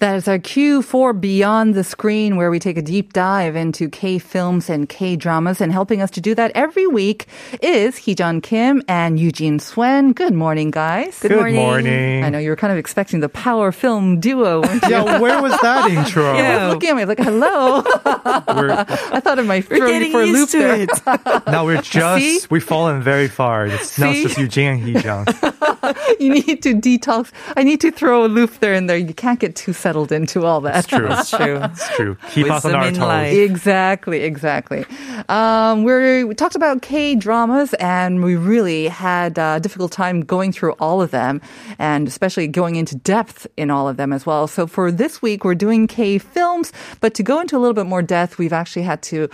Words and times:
That 0.00 0.14
is 0.14 0.28
our 0.28 0.38
cue 0.38 0.80
for 0.80 1.12
Beyond 1.12 1.74
the 1.74 1.82
Screen, 1.82 2.36
where 2.36 2.52
we 2.52 2.60
take 2.60 2.76
a 2.76 2.82
deep 2.82 3.12
dive 3.12 3.56
into 3.56 3.88
K 3.88 4.20
films 4.20 4.70
and 4.70 4.88
K 4.88 5.16
dramas. 5.16 5.60
And 5.60 5.72
helping 5.72 6.00
us 6.00 6.08
to 6.12 6.20
do 6.20 6.36
that 6.36 6.52
every 6.54 6.86
week 6.86 7.26
is 7.60 7.96
Heejun 7.96 8.40
Kim 8.40 8.80
and 8.86 9.18
Eugene 9.18 9.58
Swen. 9.58 10.12
Good 10.12 10.34
morning, 10.34 10.70
guys. 10.70 11.18
Good, 11.18 11.32
morning. 11.52 12.22
I 12.22 12.28
know 12.28 12.38
you 12.38 12.50
were 12.50 12.54
kind 12.56 12.70
of 12.72 12.78
expecting 12.78 13.18
the 13.18 13.28
power 13.28 13.72
film 13.72 14.20
duo. 14.20 14.62
Yeah, 14.88 15.18
where 15.18 15.42
was 15.42 15.50
that 15.62 15.90
intro? 15.90 16.26
I 16.26 16.66
was 16.66 16.74
looking 16.74 16.90
at 16.90 16.96
me 16.96 17.04
like, 17.04 17.18
hello. 17.18 17.82
I 18.04 19.18
thought 19.18 19.40
it 19.40 19.46
might 19.46 19.64
throw 19.64 19.84
you 19.84 20.12
for 20.12 20.22
a 20.22 20.26
loop 20.26 20.50
there. 20.50 20.86
now 21.48 21.64
we're 21.64 21.82
See? 21.82 21.98
just, 21.98 22.50
we've 22.52 22.62
fallen 22.62 23.02
very 23.02 23.26
far. 23.26 23.66
It's 23.66 23.98
now 23.98 24.10
it's 24.10 24.22
just 24.22 24.38
Eugene 24.38 24.74
and 24.74 24.96
Heejung. 24.96 26.20
you 26.20 26.30
need 26.34 26.62
to 26.62 26.74
detox. 26.74 27.32
I 27.56 27.64
need 27.64 27.80
to 27.80 27.90
throw 27.90 28.24
a 28.24 28.28
loop 28.28 28.60
there 28.60 28.74
and 28.74 28.88
there. 28.88 28.96
You 28.96 29.12
can't 29.12 29.40
get 29.40 29.56
too 29.56 29.72
settled 29.88 30.12
into 30.12 30.44
all 30.44 30.60
that. 30.60 30.76
It's 30.76 30.86
true. 30.86 31.08
That's 31.08 31.30
true. 31.30 31.56
It's 31.62 31.88
true. 31.96 32.16
Keep 32.34 32.50
us 32.50 32.64
on 32.64 32.74
our 32.74 32.90
toes. 32.90 32.98
life. 32.98 33.32
Exactly, 33.32 34.20
exactly. 34.22 34.84
Um, 35.30 35.82
we're, 35.84 36.26
we 36.26 36.34
talked 36.34 36.56
about 36.56 36.82
K 36.82 37.14
dramas, 37.14 37.72
and 37.80 38.22
we 38.22 38.36
really 38.36 38.88
had 38.88 39.38
a 39.38 39.60
difficult 39.60 39.90
time 39.92 40.20
going 40.34 40.52
through 40.52 40.72
all 40.84 41.00
of 41.00 41.10
them, 41.10 41.40
and 41.78 42.06
especially 42.06 42.46
going 42.48 42.76
into 42.76 42.94
depth 42.96 43.46
in 43.56 43.70
all 43.70 43.88
of 43.88 43.96
them 43.96 44.12
as 44.12 44.26
well. 44.26 44.46
So 44.46 44.66
for 44.66 44.92
this 44.92 45.22
week, 45.22 45.44
we're 45.44 45.54
doing 45.66 45.86
K 45.86 46.18
films, 46.18 46.72
but 47.00 47.14
to 47.14 47.22
go 47.22 47.40
into 47.40 47.56
a 47.56 47.60
little 47.60 47.74
bit 47.74 47.86
more 47.86 48.02
depth, 48.02 48.36
we've 48.38 48.52
actually 48.52 48.82
had 48.82 49.00
to 49.10 49.28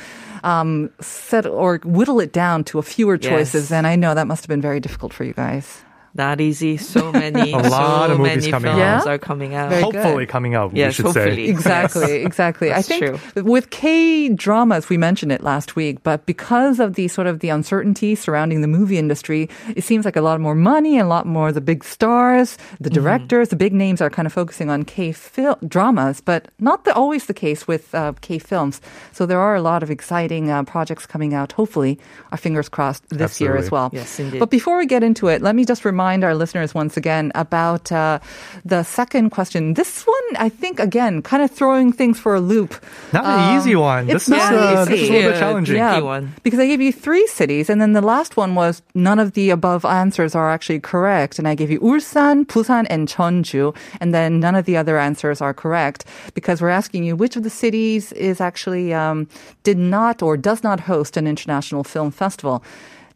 um, 0.45 0.91
set 1.01 1.47
or 1.47 1.81
whittle 1.85 2.21
it 2.21 2.33
down 2.33 2.63
to 2.65 2.79
a 2.79 2.83
fewer 2.83 3.19
Yes. 3.21 3.31
choices, 3.31 3.73
and 3.73 3.87
I 3.87 3.97
know 3.97 4.15
that 4.15 4.27
must 4.27 4.45
have 4.45 4.49
been 4.55 4.63
very 4.63 4.81
difficult 4.81 5.13
for 5.13 5.25
you 5.25 5.33
guys. 5.35 5.83
Not 6.17 6.41
easy. 6.41 6.77
So 6.77 7.11
many, 7.25 7.53
A 7.53 7.59
lot 7.59 8.07
so 8.07 8.13
of 8.13 8.19
movies 8.19 8.37
many 8.47 8.51
coming 8.53 8.71
films 8.77 9.03
out. 9.03 9.07
are 9.09 9.19
coming 9.19 9.55
out. 9.55 9.71
Very 9.71 9.83
Hopefully 9.83 10.25
good. 10.27 10.29
coming 10.33 10.55
out, 10.55 10.75
Yes, 10.77 10.91
we 10.91 10.93
should 10.95 11.05
hopefully. 11.07 11.47
say. 11.47 11.51
Exactly, 11.51 12.13
exactly. 12.23 12.73
I 12.73 12.83
think 12.83 13.05
true. 13.35 13.43
with 13.43 13.71
K 13.71 14.29
dramas, 14.29 14.89
we 14.89 14.97
mentioned 14.97 15.33
it 15.33 15.43
last 15.43 15.75
week, 15.75 16.03
but 16.05 16.25
because 16.27 16.79
of 16.79 16.95
the 16.95 17.09
sort 17.09 17.27
of 17.27 17.41
the 17.41 17.49
uncertainty 17.49 18.15
surrounding 18.15 18.61
the 18.61 18.69
movie 18.69 18.97
industry, 18.97 19.49
it 19.75 19.83
seems 19.83 20.05
like 20.05 20.15
a 20.15 20.21
lot 20.21 20.41
more 20.41 20.55
money 20.55 20.99
and 20.99 21.07
a 21.07 21.09
lot 21.09 21.27
more 21.27 21.51
the 21.51 21.61
big 21.61 21.83
stars, 21.83 22.59
the 22.79 22.91
Mm-hmm. 22.91 23.03
directors, 23.03 23.49
the 23.49 23.57
big 23.57 23.73
names 23.73 24.01
are 24.01 24.09
kind 24.11 24.27
of 24.27 24.33
focusing 24.33 24.71
on 24.71 24.85
K 24.85 25.11
fil- 25.11 25.59
dramas, 25.67 26.21
but 26.21 26.47
not 26.61 26.85
the, 26.85 26.95
always 26.95 27.27
the 27.27 27.35
case 27.35 27.67
with 27.67 27.93
uh, 27.93 28.13
K 28.21 28.39
films. 28.39 28.81
So 29.11 29.27
there 29.27 29.41
are 29.41 29.57
a 29.57 29.61
lot 29.63 29.83
of 29.83 29.91
exciting 29.91 30.49
uh, 30.49 30.63
projects 30.63 31.07
coming 31.07 31.35
out. 31.35 31.51
Hopefully, 31.51 31.99
our 32.31 32.39
fingers 32.39 32.69
crossed 32.69 33.03
this 33.11 33.41
year 33.41 33.57
as 33.57 33.73
well. 33.73 33.91
Yes, 33.93 34.21
indeed. 34.21 34.39
But 34.39 34.51
before 34.51 34.79
we 34.79 34.87
get 34.87 35.03
into 35.03 35.27
it, 35.27 35.43
let 35.43 35.57
me 35.57 35.65
just 35.65 35.85
remind 35.85 36.04
our 36.05 36.35
listeners 36.35 36.75
once 36.75 36.97
again 36.99 37.33
about 37.35 37.91
uh, 37.91 38.19
the 38.65 38.83
second 38.83 39.31
question. 39.31 39.73
This 39.73 40.03
one, 40.05 40.37
I 40.37 40.51
think, 40.51 40.79
again, 40.79 41.23
kind 41.23 41.43
of 41.43 41.51
throwing 41.51 41.93
things 41.93 42.21
for 42.21 42.35
a 42.35 42.41
loop. 42.41 42.75
Not 43.13 43.25
an 43.25 43.57
easy 43.57 43.75
one. 43.75 44.05
it's 44.11 44.27
This 44.27 44.29
is, 44.29 44.29
not 44.29 44.53
uh, 44.55 44.83
easy. 44.83 44.91
this 44.93 45.01
is 45.01 45.09
a 45.09 45.13
little 45.13 45.31
bit 45.31 45.35
Yeah, 45.35 45.41
challenging. 45.41 45.77
yeah. 45.77 45.97
Yeah, 45.97 46.01
one. 46.03 46.35
because 46.43 46.61
I 46.61 46.67
gave 46.67 46.81
you 46.83 46.93
three 46.93 47.27
cities, 47.27 47.71
and 47.71 47.81
then 47.81 47.93
the 47.93 48.03
last 48.03 48.37
one 48.37 48.55
was 48.55 48.83
none 48.95 49.19
of 49.19 49.33
the 49.33 49.49
above 49.51 49.85
answers 49.85 50.35
are 50.35 50.51
actually 50.51 50.81
correct. 50.81 51.39
And 51.39 51.49
I 51.49 51.55
gave 51.55 51.71
you 51.71 51.81
Ulsan, 51.81 52.45
Busan, 52.47 52.87
and 52.91 53.09
Jeonju, 53.09 53.75
and 54.01 54.13
then 54.13 54.41
none 54.41 54.55
of 54.55 54.67
the 54.67 54.77
other 54.77 54.99
answers 54.99 55.41
are 55.41 55.55
correct 55.55 56.05
because 56.35 56.61
we're 56.61 56.69
asking 56.69 57.05
you 57.05 57.17
which 57.17 57.37
of 57.37 57.43
the 57.43 57.51
cities 57.51 58.13
is 58.13 58.41
actually 58.41 58.93
um, 58.93 59.27
did 59.63 59.79
not 59.79 60.23
or 60.23 60.37
does 60.37 60.63
not 60.63 60.81
host 60.81 61.17
an 61.17 61.27
international 61.27 61.85
film 61.85 62.11
festival. 62.11 62.63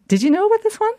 Did 0.08 0.22
you 0.22 0.30
know 0.30 0.46
about 0.46 0.62
this 0.62 0.78
one? 0.80 0.92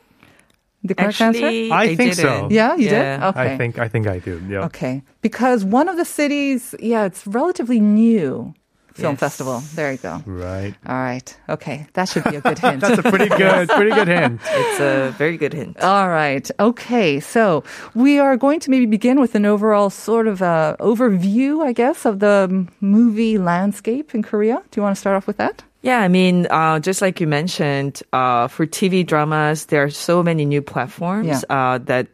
The 0.84 0.96
correct 0.96 1.20
answer? 1.20 1.46
Actually, 1.46 1.72
I 1.72 1.96
think 1.96 2.14
so. 2.14 2.24
didn't. 2.24 2.52
Yeah, 2.52 2.76
you 2.76 2.90
did? 2.90 3.22
Okay. 3.24 3.54
I 3.54 3.58
think 3.58 3.80
I 3.80 3.88
think 3.90 4.08
I 4.08 4.20
do. 4.20 4.42
Yeah. 4.48 4.66
Okay. 4.66 5.04
Because 5.22 5.66
one 5.66 5.90
of 5.90 5.98
the 5.98 6.06
cities, 6.06 6.74
yeah, 6.80 7.04
it's 7.06 7.28
relatively 7.28 7.80
new 7.82 8.54
film 8.94 9.14
Yes. 9.14 9.20
festival. 9.20 9.62
There 9.76 9.92
you 9.92 9.98
go. 9.98 10.22
Right. 10.26 10.74
All 10.86 10.96
right. 10.96 11.38
Okay. 11.48 11.86
That 11.94 12.10
should 12.10 12.24
be 12.26 12.36
a 12.38 12.42
good 12.42 12.60
hint. 12.60 12.82
That's 12.82 12.98
a 12.98 13.04
pretty 13.04 13.28
good, 13.44 13.70
pretty 13.70 13.92
good 13.92 14.08
hint. 14.08 14.42
It's 14.46 14.80
a 14.80 15.14
very 15.18 15.38
good 15.38 15.54
hint. 15.54 15.80
All 15.82 16.10
right. 16.10 16.50
Okay. 16.60 17.20
So 17.20 17.64
we 17.94 18.20
are 18.20 18.36
going 18.38 18.60
to 18.62 18.70
maybe 18.70 18.86
begin 18.86 19.20
with 19.20 19.36
an 19.36 19.46
overall 19.46 19.90
sort 19.90 20.28
of 20.28 20.42
uh, 20.42 20.76
overview, 20.80 21.64
I 21.66 21.72
guess, 21.74 22.06
of 22.06 22.20
the 22.20 22.68
movie 22.82 23.38
landscape 23.38 24.14
in 24.16 24.24
Korea. 24.24 24.56
Do 24.72 24.80
you 24.80 24.84
want 24.84 24.96
to 24.96 25.00
start 25.00 25.16
off 25.16 25.28
with 25.28 25.38
that? 25.38 25.64
Yeah, 25.82 26.00
I 26.00 26.08
mean, 26.10 26.46
uh, 26.50 26.80
just 26.80 27.02
like 27.02 27.22
you 27.22 27.28
mentioned, 27.28 28.04
uh, 28.12 28.48
for 28.48 28.66
TV 28.66 29.06
dramas, 29.06 29.68
there 29.68 29.84
are 29.84 29.90
so 29.90 30.22
many 30.22 30.44
new 30.46 30.62
platforms 30.62 31.28
Yeah. 31.28 31.42
uh, 31.50 31.78
that 31.80 32.08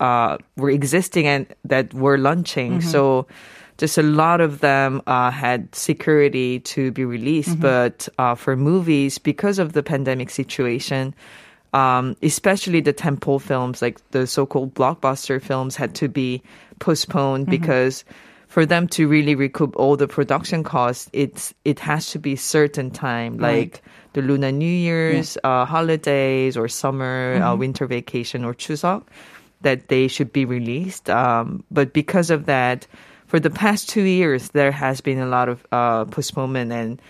uh, 0.00 0.38
were 0.56 0.70
existing 0.70 1.26
and 1.26 1.46
that 1.64 1.94
were 1.94 2.18
launching. 2.18 2.80
So 2.80 3.28
just 3.78 3.96
a 3.98 4.02
lot 4.02 4.40
of 4.40 4.58
them 4.58 5.00
uh, 5.06 5.30
had 5.30 5.72
security 5.74 6.58
to 6.74 6.90
be 6.90 7.04
released. 7.04 7.60
But 7.60 8.08
uh, 8.18 8.34
for 8.34 8.56
movies, 8.56 9.18
because 9.18 9.60
of 9.60 9.72
the 9.72 9.82
pandemic 9.82 10.30
situation, 10.30 11.14
um, 11.72 12.16
especially 12.22 12.80
the 12.80 12.92
tentpole 12.92 13.40
films, 13.40 13.80
like 13.80 14.00
the 14.10 14.26
so-called 14.26 14.74
blockbuster 14.74 15.40
films, 15.40 15.76
had 15.76 15.94
to 15.96 16.08
be 16.08 16.42
postponed 16.80 17.46
because 17.46 18.04
for 18.52 18.66
them 18.66 18.84
to 18.86 19.08
really 19.08 19.34
recoup 19.34 19.72
all 19.80 19.96
the 19.96 20.06
production 20.06 20.60
costs, 20.62 21.08
it's 21.16 21.54
it 21.64 21.78
has 21.80 22.12
to 22.12 22.18
be 22.18 22.36
certain 22.36 22.90
time, 22.90 23.38
like 23.40 23.80
the 24.12 24.20
Lunar 24.20 24.52
New 24.52 24.68
Year's, 24.68 25.38
uh, 25.40 25.64
holidays, 25.64 26.52
or 26.60 26.68
summer, 26.68 27.40
uh, 27.40 27.56
winter 27.56 27.86
vacation, 27.88 28.44
or 28.44 28.52
Chuseok, 28.52 29.08
that 29.64 29.88
they 29.88 30.04
should 30.06 30.36
be 30.36 30.44
released. 30.44 31.08
Um, 31.08 31.64
but 31.70 31.96
because 31.96 32.28
of 32.28 32.44
that, 32.44 32.86
for 33.24 33.40
the 33.40 33.48
past 33.48 33.88
two 33.88 34.04
years, 34.04 34.50
there 34.52 34.68
has 34.72 35.00
been 35.00 35.18
a 35.18 35.26
lot 35.32 35.48
of 35.48 35.64
uh, 35.72 36.04
postponement 36.12 36.72
and. 36.72 37.00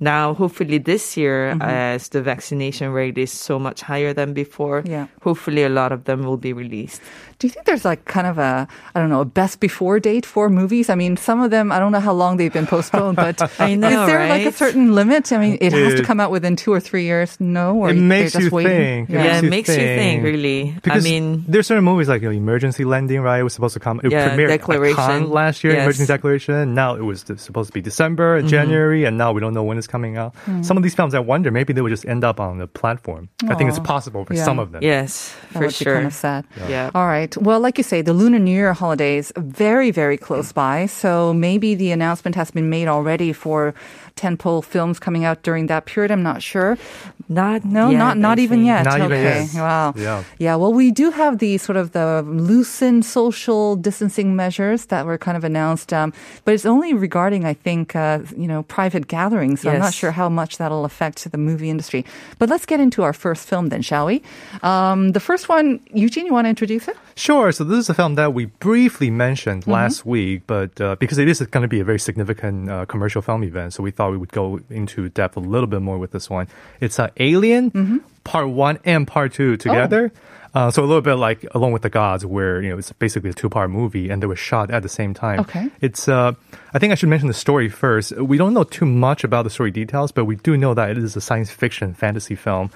Now, 0.00 0.30
hopefully 0.32 0.78
this 0.78 1.16
year, 1.18 1.58
as 1.58 2.14
the 2.14 2.22
vaccination 2.22 2.94
rate 2.94 3.18
is 3.18 3.32
so 3.34 3.58
much 3.58 3.82
higher 3.82 4.14
than 4.14 4.30
before, 4.30 4.86
Yeah. 4.86 5.10
hopefully 5.26 5.66
a 5.66 5.68
lot 5.68 5.90
of 5.90 6.06
them 6.06 6.22
will 6.22 6.38
be 6.38 6.54
released. 6.54 7.02
Do 7.38 7.46
you 7.46 7.52
think 7.52 7.66
there's 7.66 7.84
like 7.84 8.04
kind 8.04 8.26
of 8.26 8.38
a, 8.38 8.66
I 8.94 9.00
don't 9.00 9.10
know, 9.10 9.20
a 9.20 9.24
best 9.24 9.60
before 9.60 10.00
date 10.00 10.26
for 10.26 10.48
movies? 10.50 10.90
I 10.90 10.96
mean, 10.96 11.16
some 11.16 11.40
of 11.40 11.52
them, 11.52 11.70
I 11.70 11.78
don't 11.78 11.92
know 11.92 12.00
how 12.00 12.12
long 12.12 12.36
they've 12.36 12.52
been 12.52 12.66
postponed, 12.66 13.14
but 13.16 13.40
I 13.60 13.76
know, 13.76 13.88
is 13.88 14.06
there 14.08 14.28
like 14.28 14.44
a 14.46 14.50
certain 14.52 14.92
limit? 14.94 15.30
I 15.32 15.38
mean, 15.38 15.58
it 15.60 15.72
has 15.72 15.94
to 15.94 16.02
come 16.02 16.18
out 16.18 16.32
within 16.32 16.56
two 16.56 16.72
or 16.72 16.80
three 16.80 17.04
years. 17.04 17.38
No, 17.38 17.76
or 17.76 17.90
It 17.90 17.94
makes 17.94 18.32
just 18.32 18.44
you 18.46 18.50
waiting? 18.50 19.06
think. 19.06 19.10
Yeah. 19.10 19.24
Yeah, 19.24 19.38
it 19.38 19.44
you 19.44 19.50
makes 19.50 19.68
you 19.68 19.76
think, 19.76 20.24
really. 20.24 20.72
Because 20.82 21.06
I 21.06 21.08
mean, 21.08 21.44
there's 21.46 21.68
certain 21.68 21.84
movies 21.84 22.08
like 22.08 22.22
you 22.22 22.28
know, 22.28 22.34
Emergency 22.36 22.84
Landing, 22.84 23.20
right? 23.20 23.38
It 23.38 23.44
was 23.44 23.52
supposed 23.54 23.74
to 23.74 23.80
come. 23.80 24.00
It 24.02 24.10
Yeah, 24.10 24.30
premiered 24.30 24.50
at 24.50 24.58
Declaration. 24.58 24.96
Cannes 24.96 25.30
last 25.30 25.62
year, 25.62 25.74
Yes. 25.74 25.82
Emergency 25.84 26.06
Declaration. 26.12 26.74
Now 26.74 26.96
it 26.96 27.02
was 27.02 27.24
supposed 27.36 27.68
to 27.68 27.72
be 27.72 27.80
December, 27.80 28.38
Mm-hmm. 28.40 28.48
January, 28.48 29.04
and 29.04 29.16
now 29.16 29.30
we 29.32 29.40
don't 29.40 29.54
know 29.54 29.62
when 29.62 29.78
it's 29.78 29.86
coming 29.86 30.16
out. 30.16 30.34
Mm. 30.46 30.64
Some 30.64 30.76
of 30.76 30.82
these 30.82 30.94
films, 30.96 31.14
I 31.14 31.20
wonder, 31.20 31.52
maybe 31.52 31.72
they 31.72 31.82
would 31.82 31.90
just 31.90 32.04
end 32.04 32.24
up 32.24 32.40
on 32.40 32.58
the 32.58 32.66
platform. 32.66 33.28
I 33.46 33.54
think 33.54 33.70
it's 33.70 33.78
possible 33.78 34.24
for 34.24 34.34
Yeah. 34.34 34.42
some 34.44 34.58
of 34.58 34.72
them. 34.72 34.82
yes, 34.82 35.32
That 35.52 35.52
for 35.52 35.58
would 35.60 35.68
be 35.68 35.72
sure. 35.74 35.94
kind 35.94 36.06
of 36.06 36.14
sad. 36.14 36.44
Yeah. 36.68 36.90
All 36.94 37.06
right. 37.06 37.27
Well, 37.36 37.60
like 37.60 37.78
you 37.78 37.84
say, 37.84 38.02
the 38.02 38.12
Lunar 38.12 38.38
New 38.38 38.50
Year 38.52 38.72
holidays 38.72 39.32
very, 39.36 39.90
very 39.90 40.16
close 40.16 40.52
by. 40.52 40.86
So 40.86 41.34
maybe 41.34 41.74
the 41.74 41.90
announcement 41.90 42.34
has 42.36 42.50
been 42.50 42.70
made 42.70 42.88
already 42.88 43.32
for 43.32 43.74
tentpole 44.16 44.64
films 44.64 44.98
coming 44.98 45.24
out 45.24 45.42
during 45.42 45.66
that 45.66 45.86
period. 45.86 46.10
I'm 46.10 46.22
not 46.22 46.42
sure. 46.42 46.78
Not 47.28 47.64
No, 47.64 47.90
yet, 47.90 47.98
not 47.98 48.16
not 48.16 48.38
I 48.38 48.42
even 48.42 48.58
think. 48.60 48.66
yet. 48.66 48.84
Not 48.84 48.98
even 49.00 49.12
okay. 49.12 49.42
yet. 49.52 49.54
Wow. 49.54 49.92
Yeah. 49.96 50.24
Yeah. 50.38 50.54
Well, 50.56 50.72
we 50.72 50.90
do 50.90 51.10
have 51.10 51.38
the 51.38 51.58
sort 51.58 51.76
of 51.76 51.92
the 51.92 52.22
loosened 52.26 53.04
social 53.04 53.76
distancing 53.76 54.34
measures 54.34 54.86
that 54.86 55.04
were 55.04 55.18
kind 55.18 55.36
of 55.36 55.44
announced, 55.44 55.92
um, 55.92 56.12
but 56.44 56.54
it's 56.54 56.64
only 56.66 56.94
regarding, 56.94 57.44
I 57.44 57.54
think, 57.54 57.94
uh, 57.94 58.20
you 58.36 58.48
know, 58.48 58.62
private 58.62 59.08
gatherings. 59.08 59.60
So 59.60 59.70
I'm 59.70 59.78
not 59.78 59.94
sure 59.94 60.10
how 60.12 60.28
much 60.28 60.56
that'll 60.58 60.84
affect 60.84 61.30
the 61.30 61.38
movie 61.38 61.68
industry. 61.68 62.04
But 62.38 62.48
let's 62.48 62.64
get 62.66 62.80
into 62.80 63.02
our 63.02 63.12
first 63.12 63.46
film 63.48 63.68
then, 63.68 63.82
shall 63.82 64.06
we? 64.06 64.22
Um, 64.62 65.12
the 65.12 65.20
first 65.20 65.48
one, 65.48 65.80
Eugene, 65.92 66.26
you 66.26 66.32
want 66.32 66.46
to 66.46 66.50
introduce 66.50 66.88
it? 66.88 66.96
Sure. 67.14 67.52
So 67.52 67.64
this 67.64 67.78
is 67.80 67.90
a 67.90 67.94
film 67.94 68.14
that 68.14 68.32
we 68.32 68.46
briefly 68.46 69.10
mentioned 69.10 69.58
Mm-hmm. 69.58 69.70
last 69.70 70.06
week, 70.06 70.42
but 70.46 70.80
uh, 70.80 70.94
because 70.96 71.18
it 71.18 71.26
is 71.28 71.40
going 71.40 71.62
to 71.62 71.68
be 71.68 71.80
a 71.80 71.84
very 71.84 71.98
significant 71.98 72.70
uh, 72.70 72.84
commercial 72.86 73.22
film 73.22 73.42
event, 73.44 73.72
so 73.74 73.82
we 73.82 73.90
thought 73.90 74.10
we 74.12 74.16
would 74.16 74.32
go 74.32 74.60
into 74.70 75.08
depth 75.08 75.36
a 75.36 75.40
little 75.40 75.66
bit 75.66 75.80
more 75.82 75.98
with 75.98 76.12
this 76.12 76.30
one. 76.30 76.46
It's 76.80 76.98
uh, 76.98 77.08
Alien, 77.18 77.70
Mm-hmm. 77.70 77.96
Part 78.24 78.48
One 78.50 78.78
and 78.84 79.06
Part 79.06 79.32
Two 79.32 79.56
together. 79.56 80.12
Uh, 80.54 80.70
so 80.70 80.82
a 80.82 80.86
little 80.86 81.02
bit 81.02 81.14
like 81.14 81.44
Along 81.54 81.72
with 81.72 81.82
the 81.82 81.90
Gods, 81.90 82.24
where 82.26 82.60
you 82.62 82.70
know 82.70 82.78
it's 82.78 82.92
basically 82.92 83.30
a 83.30 83.32
two-part 83.34 83.70
movie, 83.70 84.10
and 84.10 84.22
they 84.22 84.26
were 84.26 84.36
shot 84.36 84.70
at 84.70 84.82
the 84.82 84.88
same 84.88 85.14
time. 85.14 85.40
Okay. 85.40 85.68
It's. 85.80 86.08
Uh, 86.08 86.32
I 86.74 86.78
think 86.78 86.92
I 86.92 86.94
should 86.94 87.08
mention 87.10 87.28
the 87.28 87.34
story 87.34 87.68
first. 87.68 88.12
We 88.16 88.36
don't 88.38 88.52
know 88.54 88.64
too 88.64 88.84
much 88.86 89.24
about 89.24 89.44
the 89.44 89.50
story 89.50 89.70
details, 89.70 90.10
but 90.12 90.24
we 90.26 90.36
do 90.36 90.56
know 90.56 90.74
that 90.74 90.90
it 90.90 90.98
is 90.98 91.16
a 91.16 91.20
science 91.20 91.50
fiction 91.50 91.94
fantasy 91.94 92.34
film. 92.34 92.70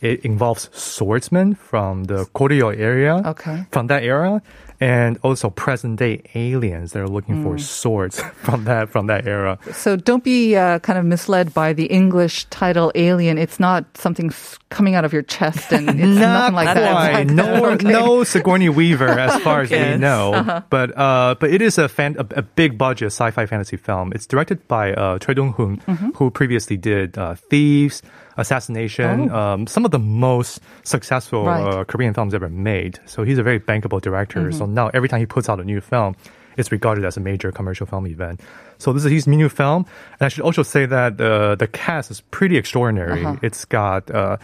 It 0.00 0.24
involves 0.24 0.68
swordsmen 0.72 1.54
from 1.54 2.04
the 2.04 2.24
Goryeo 2.34 2.76
area, 2.76 3.22
Okay. 3.26 3.64
from 3.72 3.88
that 3.88 4.02
era, 4.04 4.42
and 4.80 5.18
also 5.22 5.50
present-day 5.50 6.22
aliens 6.34 6.92
that 6.92 7.00
are 7.02 7.08
looking 7.08 7.42
for 7.42 7.58
swords 7.58 8.20
from 8.42 8.64
that 8.64 8.88
from 8.88 9.06
that 9.08 9.26
era. 9.26 9.58
So 9.72 9.96
don't 9.96 10.22
be 10.22 10.54
uh, 10.56 10.78
kind 10.80 10.98
of 10.98 11.04
misled 11.04 11.52
by 11.52 11.72
the 11.72 11.86
English 11.86 12.44
title 12.46 12.92
Alien. 12.94 13.38
It's 13.38 13.58
not 13.58 13.84
something 13.96 14.30
coming 14.70 14.94
out 14.94 15.04
of 15.04 15.12
your 15.12 15.22
chest 15.22 15.72
and 15.72 15.88
it's 15.88 15.98
nothing 16.20 16.54
like 16.54 16.74
that. 16.74 17.26
No, 17.38 17.66
okay. 17.72 17.88
no 17.88 18.22
Sigourney 18.24 18.68
Weaver, 18.68 19.08
as 19.08 19.40
far 19.42 19.62
as 19.62 19.70
we 19.70 19.96
know. 19.96 20.34
Uh-huh. 20.34 20.62
But 20.70 20.96
uh, 20.96 21.34
but 21.40 21.50
it 21.50 21.62
is 21.62 21.78
a 21.78 21.88
fan, 21.88 22.16
a, 22.18 22.26
a 22.38 22.42
big 22.42 22.76
budget 22.78 23.06
sci-fi 23.08 23.46
fantasy 23.46 23.76
film. 23.76 24.12
It's 24.14 24.26
directed 24.26 24.66
by 24.68 24.92
uh, 24.92 25.18
Choi 25.18 25.34
Dong 25.34 25.52
Hoon, 25.54 25.78
Mm-hmm. 25.88 26.10
who 26.16 26.30
previously 26.30 26.76
did 26.76 27.16
uh, 27.18 27.34
Thieves, 27.34 28.02
Assassination, 28.38 29.30
um, 29.30 29.66
some 29.66 29.84
of 29.84 29.90
the 29.90 29.98
most 29.98 30.60
successful 30.84 31.40
Oh. 31.40 31.46
Right. 31.46 31.74
uh, 31.80 31.84
Korean 31.84 32.14
films 32.14 32.32
ever 32.34 32.48
made. 32.48 32.98
So 33.06 33.22
he's 33.24 33.38
a 33.38 33.42
very 33.42 33.60
bankable 33.60 34.00
director. 34.00 34.50
So 34.52 34.64
Mm-hmm. 34.64 34.74
now 34.74 34.90
every 34.94 35.08
time 35.08 35.20
he 35.20 35.26
puts 35.26 35.48
out 35.48 35.60
a 35.60 35.64
new 35.64 35.80
film. 35.80 36.16
It's 36.58 36.72
regarded 36.72 37.04
as 37.04 37.16
a 37.16 37.20
major 37.20 37.52
commercial 37.52 37.86
film 37.86 38.04
event. 38.08 38.40
So 38.78 38.92
this 38.92 39.04
is 39.04 39.12
his 39.12 39.26
new 39.28 39.48
film, 39.48 39.86
and 40.18 40.26
I 40.26 40.28
should 40.28 40.42
also 40.42 40.64
say 40.64 40.86
that 40.86 41.20
uh, 41.20 41.54
the 41.54 41.68
cast 41.68 42.10
is 42.10 42.20
pretty 42.32 42.56
extraordinary. 42.56 43.24
Uh-huh. 43.24 43.36
It's 43.42 43.64
got 43.64 44.10
uh, 44.10 44.38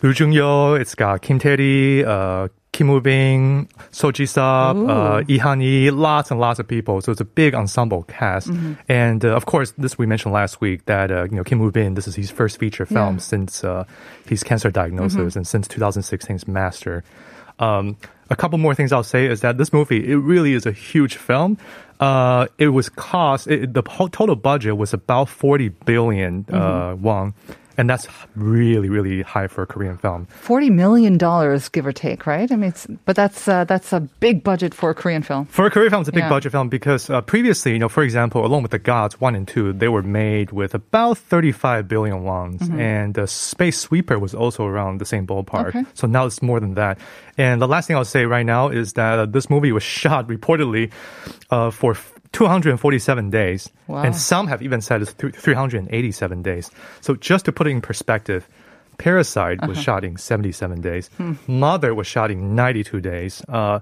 Ryu 0.00 0.14
Jun-yeol, 0.14 0.80
it's 0.80 0.94
got 0.94 1.20
Kim 1.20 1.38
Tae-ri, 1.38 2.02
uh, 2.02 2.48
Kim 2.74 2.88
Woo-bin, 2.88 3.68
So 3.92 4.10
Ji-sub, 4.10 4.76
uh, 4.90 5.22
Lee 5.28 5.90
lots 5.90 6.30
and 6.32 6.40
lots 6.40 6.58
of 6.58 6.66
people. 6.66 7.00
So 7.02 7.12
it's 7.12 7.20
a 7.20 7.24
big 7.24 7.54
ensemble 7.54 8.02
cast. 8.02 8.50
And 8.88 9.24
uh, 9.24 9.28
of 9.38 9.46
course, 9.46 9.72
this 9.78 9.96
we 9.96 10.06
mentioned 10.06 10.34
last 10.34 10.60
week 10.60 10.84
that 10.86 11.10
uh, 11.10 11.24
you 11.30 11.36
know 11.36 11.44
Kim 11.44 11.60
Woo-bin, 11.60 11.94
this 11.94 12.08
is 12.08 12.16
his 12.16 12.30
first 12.32 12.58
feature 12.58 12.84
film 12.84 13.14
Yeah. 13.14 13.20
since 13.30 13.62
uh, 13.64 13.84
his 14.26 14.42
cancer 14.42 14.70
diagnosis 14.72 15.36
and 15.36 15.46
since 15.46 15.68
2016's 15.68 16.48
Master. 16.48 17.04
Um, 17.60 17.96
a 18.28 18.34
couple 18.34 18.58
more 18.58 18.74
things 18.74 18.90
I'll 18.90 19.04
say 19.16 19.26
is 19.26 19.40
that 19.42 19.56
this 19.58 19.72
movie 19.72 20.10
it 20.10 20.16
really 20.16 20.54
is 20.54 20.66
a 20.66 20.72
huge 20.72 21.14
film. 21.16 21.56
Uh, 22.00 22.48
it 22.58 22.68
was 22.74 22.88
cost 22.88 23.46
it, 23.46 23.72
the 23.72 23.82
total 23.82 24.34
budget 24.34 24.76
was 24.76 24.92
about 24.92 25.28
40 25.28 25.68
billion 25.86 26.44
uh, 26.52 26.96
won, 26.98 27.34
and 27.76 27.88
that's 27.90 28.06
really 28.36 28.88
really 28.88 29.22
high 29.22 29.46
for 29.48 29.62
a 29.62 29.66
Korean 29.66 29.96
film. 29.98 30.26
Forty 30.26 30.70
million 30.70 31.18
dollars, 31.18 31.68
give 31.68 31.86
or 31.86 31.92
take, 31.92 32.26
right? 32.26 32.50
I 32.50 32.56
mean, 32.56 32.70
it's, 32.70 32.86
but 33.04 33.16
that's 33.16 33.48
uh, 33.48 33.64
that's 33.64 33.92
a 33.92 34.00
big 34.20 34.42
budget 34.44 34.74
for 34.74 34.90
a 34.90 34.94
Korean 34.94 35.22
film. 35.22 35.46
For 35.46 35.66
a 35.66 35.70
Korean 35.70 35.90
film, 35.90 36.00
it's 36.02 36.08
a 36.08 36.12
big 36.12 36.24
Yeah. 36.24 36.28
budget 36.28 36.52
film 36.52 36.68
because 36.68 37.10
uh, 37.10 37.20
previously, 37.20 37.72
you 37.72 37.78
know, 37.78 37.88
for 37.88 38.02
example, 38.02 38.44
Along 38.44 38.62
with 38.62 38.72
the 38.72 38.78
Gods 38.78 39.20
1 39.20 39.34
and 39.34 39.48
2, 39.48 39.72
they 39.72 39.88
were 39.88 40.02
made 40.02 40.52
with 40.52 40.74
about 40.74 41.18
35 41.18 41.88
billion 41.88 42.22
wons. 42.24 42.60
Mm-hmm. 42.62 42.80
And 42.80 43.18
uh, 43.18 43.26
Space 43.26 43.78
Sweeper 43.78 44.18
was 44.18 44.34
also 44.34 44.64
around 44.66 44.98
the 45.00 45.06
same 45.06 45.26
ballpark. 45.26 45.68
Okay. 45.68 45.84
So 45.94 46.06
now 46.06 46.26
it's 46.26 46.42
more 46.42 46.60
than 46.60 46.74
that. 46.74 46.98
And 47.38 47.60
the 47.60 47.66
last 47.68 47.86
thing 47.86 47.96
I'll 47.96 48.04
say 48.04 48.26
right 48.26 48.44
now 48.46 48.68
is 48.68 48.92
that 48.94 49.18
uh, 49.18 49.26
this 49.26 49.48
movie 49.50 49.72
was 49.72 49.82
shot 50.00 50.28
reportedly 50.28 50.92
uh, 51.50 51.70
for 51.70 51.94
247 52.34 53.30
days. 53.30 53.70
Wow. 53.86 54.02
And 54.02 54.14
some 54.14 54.46
have 54.48 54.60
even 54.62 54.80
said 54.82 55.00
it's 55.02 55.12
387 55.12 56.42
days. 56.42 56.70
So 57.00 57.14
just 57.16 57.44
to 57.46 57.52
put 57.52 57.66
it 57.66 57.70
in 57.70 57.80
perspective, 57.80 58.46
Parasite 58.98 59.58
Uh-huh. 59.60 59.68
was 59.70 59.78
shot 59.78 60.04
in 60.04 60.16
77 60.16 60.80
days. 60.80 61.08
Hmm. 61.16 61.32
Mother 61.46 61.94
was 61.94 62.06
shot 62.06 62.30
in 62.30 62.54
92 62.54 63.00
days. 63.00 63.42
Uh, 63.48 63.80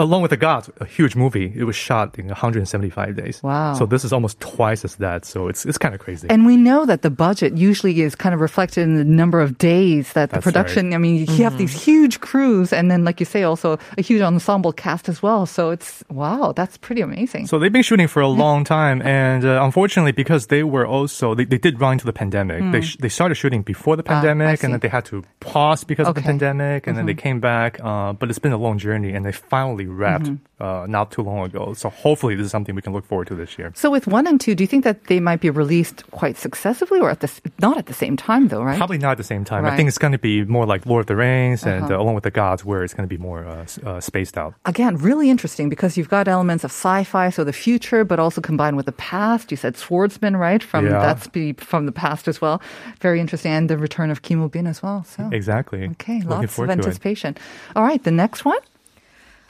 Along 0.00 0.22
with 0.22 0.30
the 0.30 0.36
Gods, 0.48 0.70
a 0.80 0.84
huge 0.86 1.14
movie, 1.14 1.52
it 1.54 1.64
was 1.64 1.76
shot 1.76 2.18
in 2.18 2.26
175 2.28 3.14
days. 3.16 3.42
Wow. 3.42 3.74
So 3.74 3.86
this 3.86 4.04
is 4.04 4.12
almost 4.12 4.40
twice 4.40 4.84
as 4.84 4.96
that. 4.96 5.24
So 5.24 5.48
it's 5.48 5.66
it's 5.66 5.78
kind 5.78 5.94
of 5.94 6.00
crazy. 6.00 6.26
And 6.30 6.46
we 6.46 6.56
know 6.56 6.86
that 6.86 7.02
the 7.02 7.10
budget 7.10 7.52
usually 7.56 8.00
is 8.00 8.14
kind 8.16 8.34
of 8.34 8.40
reflected 8.40 8.82
in 8.82 8.96
the 8.96 9.04
number 9.04 9.40
of 9.40 9.58
days 9.58 10.12
that 10.14 10.30
the 10.30 10.36
That's 10.36 10.44
production. 10.44 10.94
I 10.94 10.98
mean, 10.98 11.26
you 11.30 11.44
have 11.44 11.58
these 11.58 11.74
huge 11.84 12.20
crews, 12.20 12.72
and 12.72 12.90
then, 12.90 13.04
like 13.04 13.20
you 13.20 13.26
say, 13.26 13.42
also 13.44 13.78
a 13.98 14.02
huge 14.02 14.22
ensemble 14.22 14.72
cast 14.72 15.08
as 15.08 15.22
well. 15.22 15.46
So 15.46 15.70
it's 15.70 16.02
wow, 16.08 16.52
that's 16.56 16.76
pretty 16.78 17.02
amazing. 17.02 17.46
So 17.46 17.58
they've 17.58 17.72
been 17.72 17.82
shooting 17.90 18.08
for 18.08 18.20
a 18.22 18.28
long 18.28 18.64
time, 18.64 19.02
and 19.02 19.44
uh, 19.44 19.60
unfortunately, 19.62 20.12
because 20.12 20.46
they 20.48 20.62
were 20.64 20.86
also 20.86 21.34
they, 21.34 21.44
they 21.44 21.58
did 21.58 21.80
run 21.80 21.92
into 21.92 22.06
the 22.06 22.12
pandemic. 22.12 22.60
They 22.72 22.80
sh- 22.80 22.96
they 23.00 23.08
started 23.10 23.34
shooting 23.36 23.62
before 23.62 23.96
the 23.96 24.02
Hmm. 24.02 24.12
Ah, 24.12 24.18
I 24.18 24.20
pandemic, 24.22 24.60
see. 24.60 24.66
and 24.66 24.72
then 24.74 24.80
they 24.80 24.88
had 24.88 25.04
to 25.12 25.22
pause 25.40 25.84
because 25.84 26.08
of 26.08 26.14
the 26.14 26.20
Okay. 26.20 26.30
Mm-hmm. 26.30 26.38
pandemic, 26.38 26.86
and 26.86 26.96
then 26.96 27.06
they 27.06 27.14
came 27.14 27.38
back. 27.40 27.78
Uh, 27.82 28.12
but 28.12 28.30
it's 28.30 28.38
been 28.38 28.52
a 28.52 28.62
long 28.66 28.78
journey, 28.78 29.12
and 29.14 29.24
they 29.26 29.32
finally 29.32 29.86
wrapped 29.90 30.26
Mm-hmm. 30.26 30.62
uh, 30.62 30.86
not 30.86 31.10
too 31.10 31.22
long 31.22 31.44
ago. 31.44 31.72
So 31.74 31.88
hopefully, 31.90 32.34
this 32.34 32.44
is 32.46 32.50
something 32.52 32.74
we 32.74 32.82
can 32.82 32.92
look 32.92 33.04
forward 33.06 33.26
to 33.28 33.34
this 33.34 33.58
year. 33.58 33.72
So 33.74 33.90
with 33.90 34.06
one 34.06 34.26
and 34.26 34.40
two, 34.40 34.54
do 34.54 34.62
you 34.62 34.68
think 34.68 34.84
that 34.84 35.04
they 35.04 35.20
might 35.20 35.40
be 35.40 35.50
released 35.50 36.04
quite 36.10 36.36
successively, 36.36 37.00
or 37.00 37.10
at 37.10 37.20
the 37.20 37.30
not 37.60 37.76
at 37.78 37.86
the 37.86 37.94
same 37.94 38.16
time 38.16 38.48
though, 38.48 38.62
right? 38.62 38.76
Probably 38.76 38.98
not 38.98 39.12
at 39.12 39.18
the 39.18 39.24
same 39.24 39.44
time. 39.44 39.64
Right. 39.64 39.72
I 39.72 39.76
think 39.76 39.88
it's 39.88 39.98
going 39.98 40.12
to 40.12 40.18
be 40.18 40.44
more 40.44 40.66
like 40.66 40.84
Lord 40.86 41.00
of 41.02 41.06
the 41.06 41.16
Rings 41.16 41.64
and 41.64 41.84
Uh-huh. 41.84 41.94
uh, 41.94 42.02
Along 42.02 42.14
with 42.14 42.24
the 42.24 42.30
Gods, 42.30 42.64
where 42.64 42.84
it's 42.84 42.94
going 42.94 43.08
to 43.08 43.14
be 43.16 43.22
more 43.22 43.44
uh, 43.46 43.66
uh, 43.86 44.00
spaced 44.00 44.36
out. 44.38 44.54
Again, 44.66 44.96
really 44.96 45.30
interesting 45.30 45.68
because 45.68 45.96
you've 45.96 46.10
got 46.10 46.28
elements 46.28 46.64
of 46.64 46.70
sci-fi, 46.70 47.30
so 47.30 47.44
the 47.44 47.52
future, 47.52 48.04
but 48.04 48.18
also 48.18 48.40
combined 48.40 48.76
with 48.76 48.86
the 48.86 48.92
past. 49.12 49.50
You 49.50 49.56
said 49.56 49.76
swordsman, 49.76 50.36
right? 50.36 50.62
From 50.62 50.84
Yeah. 50.86 51.00
that's 51.00 51.26
be 51.28 51.52
from 51.54 51.86
the 51.86 51.92
past 51.92 52.28
as 52.28 52.40
well. 52.40 52.60
Very 53.00 53.18
interesting, 53.20 53.52
and 53.52 53.68
the 53.70 53.78
return 53.78 54.10
of 54.10 54.20
Kim 54.22 54.46
Bin 54.48 54.66
as 54.66 54.82
well. 54.82 55.04
So 55.04 55.28
Exactly. 55.32 55.84
okay, 55.96 56.14
Looking 56.20 56.28
lots 56.30 56.44
of 56.44 56.50
forward 56.50 56.68
to 56.68 56.72
it. 56.72 56.78
anticipation. 56.84 57.36
All 57.76 57.82
right, 57.84 58.02
the 58.02 58.10
next 58.10 58.44
one. 58.44 58.58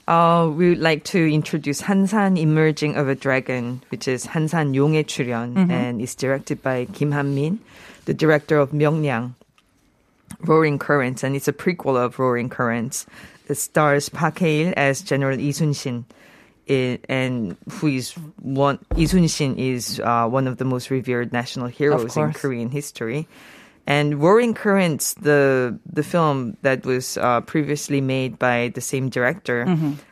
Uh, 0.09 0.51
we 0.53 0.69
would 0.69 0.79
like 0.79 1.03
to 1.03 1.17
introduce 1.17 1.81
Hansan 1.81 2.37
Emerging 2.37 2.95
of 2.95 3.09
a 3.09 3.15
Dragon, 3.15 3.81
which 3.89 4.07
is 4.07 4.27
Hansan 4.27 4.75
용의 4.75 5.05
출연, 5.05 5.57
and 5.71 5.99
is 5.99 6.13
directed 6.13 6.61
by 6.61 6.85
Kim 6.93 7.11
Han-min, 7.11 7.59
the 8.05 8.13
director 8.13 8.59
of 8.59 8.69
Myeongyang, 8.69 9.33
Roaring 10.41 10.77
Currents, 10.77 11.23
and 11.23 11.35
it's 11.35 11.47
a 11.47 11.53
prequel 11.53 11.97
of 11.97 12.19
Roaring 12.19 12.49
Currents. 12.49 13.07
It 13.47 13.55
stars 13.55 14.09
Park 14.09 14.37
Hae-il 14.37 14.73
as 14.77 15.01
General 15.01 15.37
Lee 15.37 15.51
Sun-shin, 15.51 16.05
it, 16.67 17.03
and 17.09 17.57
who 17.81 17.87
is 17.87 18.11
one 18.41 18.77
Lee 18.95 19.07
Sun-shin 19.07 19.57
is 19.57 19.99
uh, 19.99 20.27
one 20.27 20.47
of 20.47 20.57
the 20.57 20.65
most 20.65 20.91
revered 20.91 21.33
national 21.33 21.65
heroes 21.67 22.15
in 22.15 22.29
course. 22.29 22.37
Korean 22.37 22.69
history. 22.69 23.27
And 23.86 24.22
Roaring 24.22 24.54
Currents, 24.54 25.14
the 25.14 25.78
the 25.90 26.02
film 26.02 26.56
that 26.62 26.84
was 26.86 27.16
uh, 27.16 27.40
previously 27.42 28.00
made 28.00 28.38
by 28.38 28.70
the 28.74 28.80
same 28.80 29.08
director, 29.08 29.66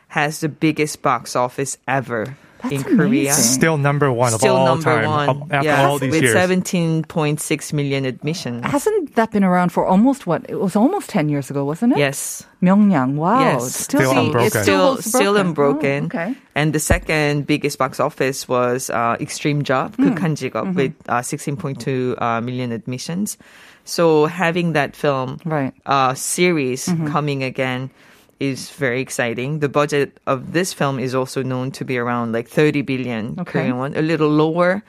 has 0.09 0.39
the 0.41 0.49
biggest 0.49 1.01
box 1.01 1.35
office 1.35 1.77
ever 1.87 2.35
in 2.71 2.83
Korea. 2.83 3.31
amazing. 3.31 3.43
Still 3.55 3.77
number 3.77 4.11
one 4.11 4.31
Still 4.33 4.55
of 4.55 4.59
all 4.59 4.67
number 4.75 4.83
time 5.01 5.37
one. 5.39 5.51
after 5.51 5.65
yeah, 5.69 5.87
all 5.87 5.97
these 5.97 6.11
with 6.11 6.23
years. 6.23 6.35
17.6 6.35 7.73
million 7.73 8.03
admissions. 8.03 8.65
Hasn't 8.65 8.98
that 9.19 9.31
been 9.31 9.43
around 9.43 9.75
for 9.75 9.85
almost 9.85 10.25
what? 10.25 10.47
It 10.47 10.55
was 10.55 10.75
almost 10.75 11.09
10 11.09 11.27
years 11.27 11.51
ago, 11.51 11.65
wasn't 11.65 11.93
it? 11.93 11.99
Yes. 11.99 12.47
Myeongnyang. 12.63 13.15
Wow. 13.15 13.39
Yes. 13.39 13.75
Still, 13.75 13.99
still 13.99 14.19
unbroken. 14.19 14.47
It's 14.47 14.61
still, 14.61 14.97
still 15.03 15.35
unbroken. 15.35 16.03
Oh, 16.03 16.07
okay. 16.07 16.35
And 16.55 16.71
the 16.71 16.79
second 16.79 17.45
biggest 17.45 17.77
box 17.77 17.99
office 17.99 18.47
was 18.47 18.89
uh, 18.89 19.17
Extreme 19.19 19.63
Job, 19.63 19.97
mm. 19.97 20.15
mm-hmm. 20.15 20.73
with 20.73 20.95
uh, 21.11 21.19
16.2 21.19 22.15
uh, 22.21 22.39
million 22.39 22.71
admissions. 22.71 23.37
So 23.83 24.25
having 24.25 24.73
that 24.73 24.95
film 24.95 25.39
right. 25.43 25.73
Uh, 25.85 26.13
series 26.13 26.87
mm-hmm. 26.87 27.07
coming 27.07 27.43
again, 27.43 27.91
is 28.39 28.69
very 28.71 29.01
exciting. 29.01 29.59
The 29.59 29.67
budget 29.69 30.19
of 30.25 30.53
this 30.53 30.71
film 30.73 30.97
is 30.99 31.13
also 31.13 31.43
known 31.43 31.71
to 31.71 31.83
be 31.85 31.97
around 31.97 32.31
like 32.31 32.47
30 32.47 32.81
billion 32.83 33.25
Okay. 33.25 33.33
Mm-hmm. 33.35 33.43
Korean 33.43 33.77
won, 33.77 33.95
a 33.95 34.01
little 34.01 34.29
lower, 34.29 34.81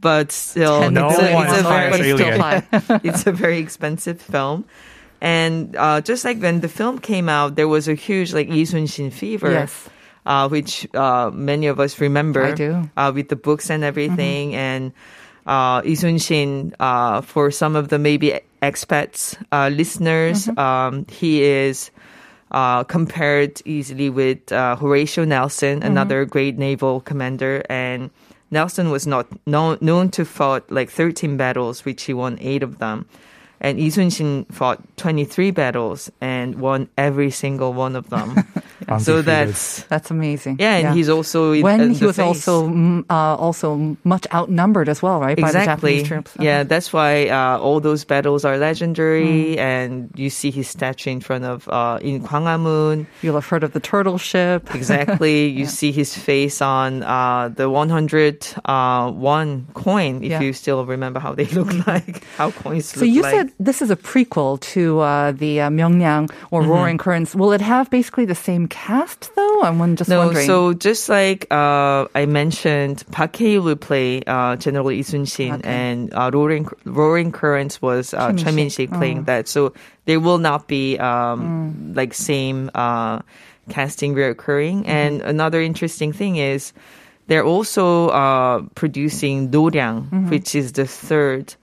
but 0.00 0.32
still, 0.32 0.90
No 0.90 1.08
it's, 1.10 1.18
a, 1.18 1.30
it's 1.38 1.58
a 1.58 1.62
very 1.62 2.12
still 2.14 3.00
it's 3.04 3.26
a 3.26 3.32
very 3.32 3.58
expensive 3.58 4.20
film. 4.20 4.64
And 5.20 5.74
uh, 5.76 6.00
just 6.02 6.24
like 6.24 6.40
when 6.42 6.60
the 6.60 6.68
film 6.68 6.98
came 6.98 7.28
out, 7.28 7.54
there 7.54 7.68
was 7.68 7.88
a 7.88 7.94
huge 7.94 8.34
like 8.34 8.48
Lee 8.48 8.64
Sun-shin 8.66 9.10
fever, 9.10 9.50
Yes. 9.50 9.88
uh, 10.26 10.48
which 10.48 10.86
uh, 10.94 11.30
many 11.32 11.68
of 11.68 11.80
us 11.80 12.00
remember. 12.00 12.44
I 12.44 12.52
do. 12.52 12.90
Uh, 12.96 13.12
with 13.14 13.28
the 13.30 13.36
books 13.36 13.70
and 13.70 13.82
everything. 13.82 14.54
And 14.54 14.92
uh, 15.46 15.80
Lee 15.84 15.94
Sun-shin, 15.94 16.74
uh, 16.80 17.22
for 17.22 17.50
some 17.50 17.76
of 17.76 17.88
the 17.88 17.98
maybe 17.98 18.38
expats, 18.60 19.38
uh, 19.52 19.68
listeners, 19.72 20.48
um, 20.58 21.06
he 21.08 21.42
is 21.42 21.90
uh, 22.50 22.84
compared 22.84 23.60
easily 23.64 24.10
with 24.10 24.52
uh, 24.52 24.76
Horatio 24.76 25.24
Nelson, 25.24 25.82
another 25.82 26.24
great 26.24 26.58
naval 26.58 27.00
commander. 27.00 27.62
And 27.68 28.10
Nelson 28.50 28.90
was 28.90 29.06
not 29.06 29.26
known, 29.46 29.78
known 29.80 30.10
to 30.10 30.24
fought 30.24 30.70
like 30.70 30.90
13 30.90 31.36
battles, 31.36 31.84
which 31.84 32.04
he 32.04 32.14
won 32.14 32.38
eight 32.40 32.62
of 32.62 32.78
them. 32.78 33.06
And 33.60 33.78
Lee 33.78 33.90
Sun-shin 33.90 34.44
fought 34.50 34.82
23 34.96 35.50
battles 35.50 36.10
and 36.20 36.56
won 36.56 36.88
every 36.98 37.30
single 37.30 37.72
one 37.72 37.96
of 37.96 38.10
them. 38.10 38.36
so 39.00 39.22
that's 39.22 39.82
That's 39.88 40.10
amazing. 40.10 40.56
yeah, 40.60 40.76
and 40.76 40.96
he's 40.96 41.08
also 41.08 41.52
in, 41.52 41.62
when 41.62 41.80
uh, 41.80 41.86
he 41.88 41.98
the 42.00 42.06
was 42.06 42.16
face. 42.16 42.46
also 42.48 42.68
mm, 42.68 43.04
uh, 43.10 43.36
also 43.36 43.96
much 44.04 44.26
outnumbered 44.32 44.88
as 44.88 45.02
well, 45.02 45.20
right? 45.20 45.36
By 45.36 45.50
the 45.52 45.58
exactly 45.58 46.02
Japanese 46.02 46.08
troops. 46.08 46.30
yeah 46.40 46.62
that's 46.62 46.92
why 46.92 47.28
uh, 47.28 47.58
all 47.58 47.80
those 47.80 48.04
battles 48.04 48.44
are 48.44 48.56
legendary 48.58 49.56
Mm. 49.56 49.58
and 49.58 49.92
you 50.16 50.28
see 50.30 50.50
his 50.50 50.68
statue 50.68 51.10
in 51.10 51.20
front 51.20 51.44
of 51.44 51.68
uh, 51.68 51.98
in 52.02 52.22
Gwanghwamun 52.22 53.06
You'll 53.22 53.34
have 53.40 53.46
heard 53.46 53.64
of 53.64 53.72
the 53.72 53.80
turtle 53.80 54.18
ship. 54.18 54.68
exactly 54.74 55.46
you 55.58 55.66
see 55.66 55.92
his 55.92 56.16
face 56.16 56.60
on 56.60 57.02
uh, 57.02 57.48
the 57.48 57.68
100 57.70 58.46
uh, 58.64 59.10
one 59.10 59.66
coin 59.74 60.22
if 60.22 60.30
Yeah. 60.30 60.40
you 60.40 60.52
still 60.52 60.84
remember 60.84 61.20
how 61.20 61.32
they 61.34 61.46
look 61.58 61.72
like 61.86 62.24
how 62.36 62.50
coins 62.50 62.92
look 62.96 62.96
like. 62.96 63.00
So 63.00 63.00
look 63.00 63.14
you 63.14 63.22
like 63.22 63.34
said 63.34 63.46
this 63.58 63.80
is 63.82 63.90
a 63.90 63.96
prequel 63.96 64.60
to 64.74 65.00
uh, 65.00 65.32
the 65.32 65.60
uh, 65.60 65.70
Myeongnyang 65.70 66.30
or 66.50 66.62
Mm-hmm. 66.62 66.70
Roaring 66.70 66.98
Currents. 66.98 67.34
Will 67.34 67.52
it 67.52 67.60
have 67.60 67.90
basically 67.90 68.24
the 68.24 68.34
same 68.34 68.65
cast 68.68 69.34
though? 69.34 69.62
I'm 69.62 69.96
just 69.96 70.10
no, 70.10 70.26
wondering. 70.26 70.46
so 70.46 70.72
just 70.74 71.08
like 71.08 71.46
uh, 71.50 72.06
I 72.14 72.26
mentioned, 72.26 73.04
Park 73.10 73.36
Hae 73.36 73.58
will 73.58 73.76
play 73.76 74.22
uh, 74.26 74.56
General 74.56 74.86
Lee 74.86 75.02
Sun 75.02 75.24
Shin, 75.26 75.54
Okay. 75.54 75.68
and 75.68 76.12
uh, 76.14 76.30
Roaring 76.32 76.68
Roaring 76.84 77.32
Currents 77.32 77.80
was 77.80 78.14
uh, 78.14 78.32
Choi 78.32 78.52
Min. 78.52 78.70
Sik 78.70 78.90
playing 78.90 79.24
that. 79.24 79.48
So 79.48 79.72
they 80.04 80.16
will 80.16 80.38
not 80.38 80.66
be 80.68 80.98
um, 80.98 81.92
like 81.94 82.14
same 82.14 82.70
uh, 82.74 83.20
casting 83.68 84.14
reoccurring. 84.14 84.86
And 84.86 85.22
another 85.22 85.60
interesting 85.60 86.12
thing 86.12 86.36
is 86.36 86.72
they're 87.26 87.44
also 87.44 88.08
uh, 88.10 88.62
producing 88.74 89.50
Noryang, 89.50 90.30
which 90.30 90.54
is 90.54 90.72
the 90.72 90.86
third 90.86 91.54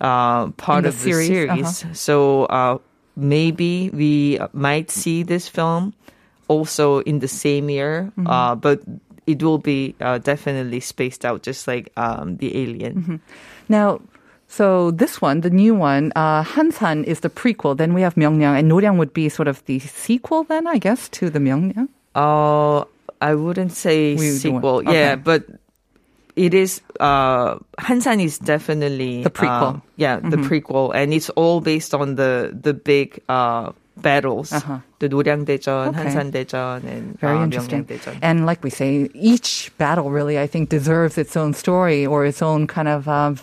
uh, 0.00 0.48
part 0.58 0.82
the 0.84 0.90
of 0.90 0.94
the 1.02 1.12
series, 1.12 1.26
series. 1.28 1.84
uh-huh. 1.84 1.94
So 1.94 2.44
uh, 2.46 2.78
maybe 3.16 3.90
we 3.90 4.38
might 4.52 4.90
see 4.90 5.22
this 5.22 5.48
film 5.48 5.94
also 6.52 7.00
in 7.08 7.24
the 7.24 7.28
same 7.32 7.72
year, 7.72 8.12
Mm-hmm. 8.12 8.28
uh, 8.28 8.54
but 8.60 8.84
it 9.24 9.40
will 9.42 9.56
be 9.58 9.94
uh, 10.04 10.18
definitely 10.20 10.80
spaced 10.84 11.24
out, 11.24 11.40
just 11.42 11.64
like 11.64 11.88
um, 11.96 12.36
the 12.36 12.52
Alien. 12.52 12.94
Mm-hmm. 13.00 13.16
now, 13.72 14.00
so 14.52 14.90
this 14.92 15.22
one, 15.24 15.40
the 15.40 15.48
new 15.48 15.72
one, 15.72 16.12
uh, 16.12 16.44
Hansan 16.44 17.08
is 17.08 17.24
the 17.24 17.30
prequel. 17.32 17.72
Then 17.72 17.94
we 17.96 18.02
have 18.04 18.14
Myeongnyang, 18.20 18.58
and 18.60 18.68
Noryang 18.68 18.98
would 19.00 19.14
be 19.16 19.30
sort 19.32 19.48
of 19.48 19.64
the 19.64 19.78
sequel. 19.80 20.44
Then 20.44 20.68
I 20.68 20.76
guess 20.76 21.08
to 21.16 21.30
the 21.32 21.40
Myeongnyang. 21.40 21.88
Uh, 22.12 22.84
I 23.22 23.32
wouldn't 23.32 23.72
say 23.72 24.12
We 24.12 24.28
sequel, 24.36 24.84
okay. 24.84 24.92
yeah, 24.92 25.16
but 25.16 25.46
it 26.36 26.52
is. 26.52 26.82
Uh, 27.00 27.56
Hansan 27.80 28.20
is 28.20 28.36
definitely 28.42 29.22
The 29.24 29.30
prequel. 29.32 29.76
uh, 29.76 29.80
yeah, 29.96 30.20
the 30.20 30.36
prequel, 30.36 30.92
and 30.92 31.14
it's 31.14 31.30
all 31.32 31.60
based 31.64 31.94
on 31.96 32.16
the 32.20 32.52
the 32.52 32.74
big 32.74 33.22
uh, 33.32 33.72
battles, 33.96 34.52
Uh-huh. 34.52 34.78
the 35.00 35.08
Noryang 35.08 35.44
Daejeon, 35.44 35.88
Okay. 35.88 35.98
Hansan 36.04 36.30
Daejeon, 36.32 36.84
and 36.84 37.18
Very 37.20 37.38
uh, 37.38 37.44
interesting. 37.44 37.86
And 38.22 38.46
like 38.46 38.62
we 38.64 38.70
say, 38.70 39.08
each 39.14 39.70
battle 39.78 40.10
really, 40.10 40.38
I 40.38 40.46
think, 40.46 40.68
deserves 40.70 41.18
its 41.18 41.36
own 41.36 41.52
story 41.54 42.06
or 42.06 42.24
its 42.24 42.42
own 42.42 42.66
kind 42.66 42.88
of 42.88 43.06
uh, 43.08 43.34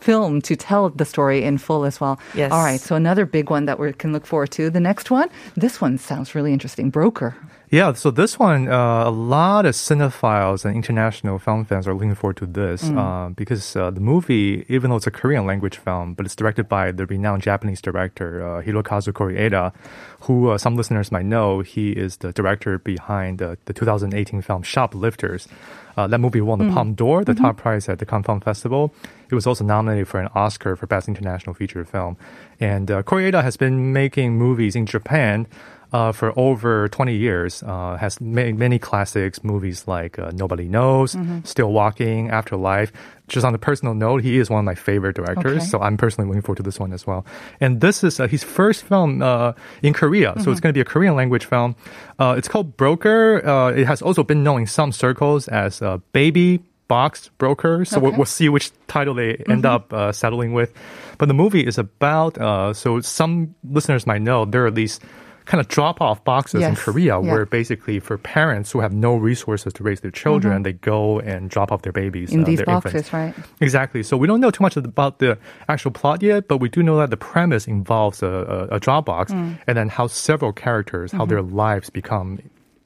film 0.00 0.40
to 0.42 0.54
tell 0.56 0.90
the 0.90 1.04
story 1.04 1.42
in 1.42 1.58
full 1.58 1.84
as 1.84 2.00
well. 2.00 2.18
Yes. 2.34 2.52
All 2.52 2.62
right. 2.62 2.80
So 2.80 2.94
another 2.96 3.26
big 3.26 3.50
one 3.50 3.64
that 3.66 3.78
we 3.78 3.92
can 3.92 4.12
look 4.12 4.26
forward 4.26 4.50
to. 4.52 4.70
The 4.70 4.80
next 4.80 5.10
one, 5.10 5.28
this 5.56 5.80
one 5.80 5.98
sounds 5.98 6.34
really 6.34 6.52
interesting. 6.52 6.90
Broker. 6.90 7.34
Yeah, 7.70 7.92
so 7.92 8.10
this 8.10 8.38
one, 8.38 8.66
uh, 8.66 9.04
a 9.04 9.10
lot 9.10 9.66
of 9.66 9.74
cinephiles 9.74 10.64
and 10.64 10.74
international 10.74 11.38
film 11.38 11.66
fans 11.66 11.86
are 11.86 11.92
looking 11.92 12.14
forward 12.14 12.38
to 12.38 12.46
this 12.46 12.84
Mm. 12.88 12.96
uh, 12.96 13.28
because 13.36 13.76
uh, 13.76 13.90
the 13.90 14.00
movie, 14.00 14.64
even 14.70 14.88
though 14.88 14.96
it's 14.96 15.06
a 15.06 15.10
Korean 15.10 15.44
language 15.46 15.76
film, 15.76 16.14
but 16.14 16.24
it's 16.24 16.34
directed 16.34 16.66
by 16.66 16.92
the 16.92 17.04
renowned 17.04 17.42
Japanese 17.42 17.82
director 17.82 18.40
uh, 18.42 18.62
Hirokazu 18.62 19.12
Koreeda, 19.12 19.74
who 20.20 20.48
uh, 20.48 20.56
some 20.56 20.76
listeners 20.76 21.12
might 21.12 21.26
know. 21.26 21.60
He 21.60 21.92
is 21.92 22.16
the 22.18 22.32
director 22.32 22.78
behind 22.78 23.42
uh, 23.42 23.56
the 23.66 23.74
2018 23.74 24.40
film 24.40 24.62
Shoplifters. 24.62 25.46
Uh, 25.94 26.06
that 26.06 26.20
movie 26.20 26.40
won 26.40 26.60
the 26.60 26.64
Mm. 26.64 26.74
Palme 26.74 26.94
d'Or, 26.94 27.22
the 27.24 27.32
Mm-hmm. 27.34 27.44
top 27.44 27.56
prize 27.58 27.86
at 27.90 27.98
the 27.98 28.06
Cannes 28.06 28.22
Film 28.24 28.40
Festival. 28.40 28.94
It 29.30 29.34
was 29.34 29.46
also 29.46 29.62
nominated 29.64 30.08
for 30.08 30.20
an 30.20 30.28
Oscar 30.34 30.74
for 30.74 30.86
Best 30.86 31.06
International 31.06 31.52
Feature 31.52 31.84
Film. 31.84 32.16
And 32.60 32.90
uh, 32.90 33.02
Koreeda 33.02 33.42
has 33.42 33.58
been 33.58 33.92
making 33.92 34.38
movies 34.38 34.74
in 34.74 34.86
Japan 34.86 35.46
uh, 35.92 36.12
for 36.12 36.32
over 36.38 36.88
20 36.88 37.14
years. 37.16 37.62
Uh, 37.62 37.96
has 37.96 38.20
made 38.20 38.58
many 38.58 38.78
classics, 38.78 39.42
movies 39.44 39.84
like 39.86 40.18
uh, 40.18 40.30
Nobody 40.34 40.68
Knows, 40.68 41.14
Mm-hmm. 41.14 41.40
Still 41.44 41.72
Walking, 41.72 42.30
Afterlife. 42.30 42.92
Just 43.28 43.44
on 43.44 43.54
a 43.54 43.58
personal 43.58 43.92
note, 43.94 44.22
he 44.22 44.38
is 44.38 44.48
one 44.48 44.58
of 44.60 44.64
my 44.64 44.74
favorite 44.74 45.14
directors, 45.14 45.56
Okay. 45.58 45.64
so 45.66 45.80
I'm 45.80 45.96
personally 45.98 46.28
looking 46.28 46.40
forward 46.42 46.56
to 46.56 46.62
this 46.62 46.80
one 46.80 46.92
as 46.94 47.06
well. 47.06 47.26
And 47.60 47.80
this 47.82 48.02
is 48.02 48.18
uh, 48.20 48.26
his 48.26 48.42
first 48.42 48.84
film 48.84 49.20
uh, 49.20 49.52
in 49.82 49.92
Korea, 49.92 50.32
so 50.36 50.40
Mm-hmm. 50.40 50.50
it's 50.52 50.60
going 50.60 50.70
to 50.72 50.76
be 50.76 50.80
a 50.80 50.84
Korean 50.86 51.14
language 51.14 51.44
film. 51.44 51.76
Uh, 52.18 52.34
it's 52.38 52.48
called 52.48 52.76
Broker. 52.78 53.46
Uh, 53.46 53.70
it 53.72 53.86
has 53.86 54.00
also 54.00 54.24
been 54.24 54.42
known 54.42 54.60
in 54.62 54.66
some 54.66 54.92
circles 54.92 55.46
as 55.48 55.82
uh, 55.82 55.98
Baby 56.12 56.60
Box 56.88 57.28
Broker. 57.36 57.84
So 57.84 58.00
we'll, 58.00 58.12
we'll 58.16 58.24
see 58.24 58.48
which 58.48 58.72
title 58.86 59.12
they 59.12 59.36
end 59.46 59.66
up 59.66 59.92
uh, 59.92 60.10
settling 60.10 60.54
with. 60.54 60.72
But 61.18 61.26
the 61.28 61.34
movie 61.34 61.60
is 61.66 61.76
about, 61.76 62.38
uh, 62.38 62.72
so 62.72 63.00
some 63.02 63.54
listeners 63.62 64.06
might 64.06 64.22
know 64.22 64.46
there 64.46 64.64
are 64.64 64.70
these 64.70 65.00
kind 65.48 65.60
of 65.64 65.66
drop 65.68 66.00
off 66.04 66.22
boxes 66.24 66.60
in 66.62 66.76
Korea 66.76 67.16
Yeah. 67.16 67.30
where 67.32 67.44
basically 67.48 67.98
for 68.04 68.16
parents 68.20 68.68
who 68.70 68.80
have 68.84 68.92
no 68.92 69.16
resources 69.16 69.72
to 69.72 69.82
raise 69.82 70.00
their 70.04 70.12
children, 70.12 70.62
they 70.62 70.74
go 70.76 71.20
and 71.24 71.48
drop 71.48 71.72
off 71.72 71.80
their 71.82 71.96
babies. 72.04 72.28
Mm-hmm. 72.28 72.38
In 72.38 72.44
uh, 72.44 72.46
these 72.46 72.58
their 72.60 72.66
boxes, 72.66 72.94
infants. 73.08 73.12
right? 73.12 73.34
Exactly. 73.60 74.02
So 74.04 74.16
we 74.20 74.26
don't 74.28 74.40
know 74.44 74.52
too 74.52 74.62
much 74.62 74.76
about 74.76 75.18
the 75.24 75.38
actual 75.72 75.90
plot 75.90 76.20
yet, 76.22 76.48
but 76.48 76.58
we 76.58 76.68
do 76.68 76.82
know 76.84 76.98
that 76.98 77.08
the 77.10 77.16
premise 77.16 77.66
involves 77.66 78.22
a, 78.22 78.28
a, 78.70 78.76
a 78.76 78.80
Dropbox 78.80 79.26
Mm. 79.32 79.58
and 79.66 79.74
then 79.76 79.88
how 79.88 80.06
several 80.06 80.52
characters, 80.52 81.12
how 81.12 81.24
their 81.24 81.40
Mm-hmm. 81.42 81.56
lives 81.56 81.88
become 81.90 82.38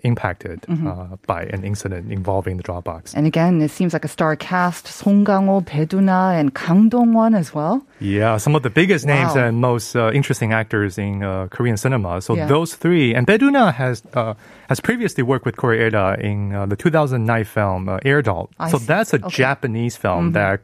impacted 0.03 0.65
uh, 0.69 1.17
by 1.27 1.45
an 1.45 1.65
incident 1.65 2.11
involving 2.13 2.57
the 2.57 2.63
Dropbox. 2.63 3.15
And 3.15 3.27
again, 3.27 3.63
it 3.63 3.71
seems 3.71 3.93
like 3.93 4.05
a 4.05 4.09
star 4.09 4.35
cast. 4.37 4.87
Song 4.89 5.25
Kang-ho, 5.25 5.61
Bae 5.61 5.87
Doona, 5.87 6.39
and 6.39 6.55
Kang 6.55 6.89
Dong-won 6.89 7.35
as 7.35 7.55
well. 7.55 7.87
Yeah, 8.01 8.37
some 8.39 8.55
of 8.57 8.63
the 8.63 8.71
biggest 8.71 9.07
names 9.07 9.37
and 9.37 9.59
most 9.59 9.95
uh, 9.97 10.11
interesting 10.13 10.53
actors 10.53 10.99
in 10.99 11.23
uh, 11.23 11.47
Korean 11.51 11.77
cinema. 11.77 12.21
So 12.21 12.35
Yeah. 12.37 12.47
those 12.47 12.75
three, 12.75 13.15
and 13.15 13.27
Bae 13.27 13.39
Doona 13.39 13.73
has 13.73 14.03
uh, 14.15 14.35
has 14.69 14.81
previously 14.81 15.23
worked 15.23 15.45
with 15.47 15.57
Koreeda 15.57 16.19
in 16.21 16.55
uh, 16.55 16.67
the 16.67 16.77
2009 16.77 17.45
film 17.45 17.89
uh, 17.89 17.99
Air 18.05 18.23
Doll. 18.23 18.51
I 18.59 18.71
so 18.71 18.79
see. 18.79 18.87
that's 18.87 19.13
a 19.13 19.17
Okay. 19.17 19.27
Mm-hmm. 19.27 19.37
Japanese 19.37 19.97
film 19.97 20.33
that 20.33 20.61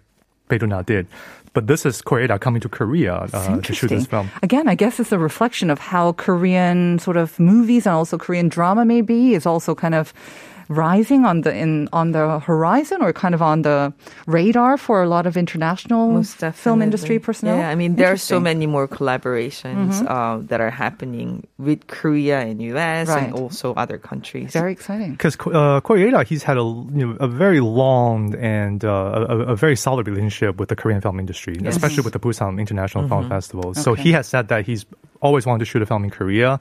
Bae 0.49 0.59
Doona 0.59 0.85
did. 0.85 1.07
But 1.53 1.67
this 1.67 1.87
is 1.87 2.03
Koreeda 2.03 2.41
coming 2.41 2.61
to 2.61 2.69
Korea 2.69 3.29
uh, 3.33 3.61
to 3.61 3.73
shoot 3.75 3.89
this 3.89 4.07
film. 4.07 4.31
Again, 4.43 4.69
I 4.69 4.75
guess 4.75 5.01
it's 5.01 5.13
a 5.13 5.19
reflection 5.19 5.71
of 5.71 5.79
how 5.79 6.13
Korean 6.13 6.99
sort 6.99 7.17
of 7.17 7.39
movies 7.39 7.87
and 7.87 7.95
also 7.95 8.19
Korean 8.19 8.49
drama 8.49 8.85
maybe 8.85 9.35
is 9.35 9.47
also 9.47 9.75
kind 9.75 9.95
of 9.95 10.13
rising 10.69 11.25
on 11.25 11.41
the 11.43 11.55
in 11.55 11.89
on 11.93 12.13
the 12.13 12.39
horizon 12.41 13.01
or 13.03 13.13
kind 13.13 13.35
of 13.35 13.41
on 13.43 13.63
the 13.63 13.93
radar 14.27 14.77
for 14.77 15.03
a 15.03 15.09
lot 15.09 15.27
of 15.27 15.37
international 15.37 16.23
film 16.53 16.83
industry 16.83 17.19
personnel. 17.19 17.57
Yeah, 17.59 17.71
I 17.71 17.75
mean 17.75 17.97
there 17.97 18.13
are 18.13 18.17
so 18.21 18.39
many 18.41 18.67
more 18.67 18.87
collaborations 18.87 20.05
uh, 20.07 20.39
that 20.49 20.61
are 20.61 20.71
happening 20.71 21.47
with 21.59 21.87
Korea 21.87 22.41
and 22.41 22.61
US 22.63 23.09
Right. 23.09 23.25
and 23.25 23.33
also 23.35 23.75
other 23.75 23.99
countries. 23.99 24.53
Very 24.53 24.73
exciting. 24.73 25.13
Because 25.13 25.35
uh, 25.41 25.81
Koreeda, 25.81 26.25
he's 26.25 26.43
had 26.43 26.57
a 26.57 26.65
you 26.65 27.07
know, 27.07 27.17
a 27.21 27.29
very 27.29 27.61
long 27.61 28.35
and 28.37 28.85
uh, 28.85 29.27
a, 29.29 29.39
a 29.53 29.57
very 29.57 29.77
solid 29.77 30.07
relationship 30.07 30.59
with 30.61 30.69
the 30.69 30.77
Korean 30.77 31.01
film 31.01 31.19
industry, 31.19 31.57
especially 31.65 32.03
with 32.05 32.13
the 32.13 32.21
Busan 32.21 32.61
International 32.61 33.09
Film 33.09 33.29
Festival. 33.29 33.75
So 33.75 33.93
Okay. 33.93 34.03
he 34.03 34.13
has 34.13 34.27
said 34.29 34.49
that 34.49 34.67
he's 34.67 34.85
always 35.21 35.47
wanted 35.47 35.61
to 35.61 35.65
shoot 35.65 35.83
a 35.83 35.87
film 35.87 36.05
in 36.05 36.11
Korea. 36.11 36.61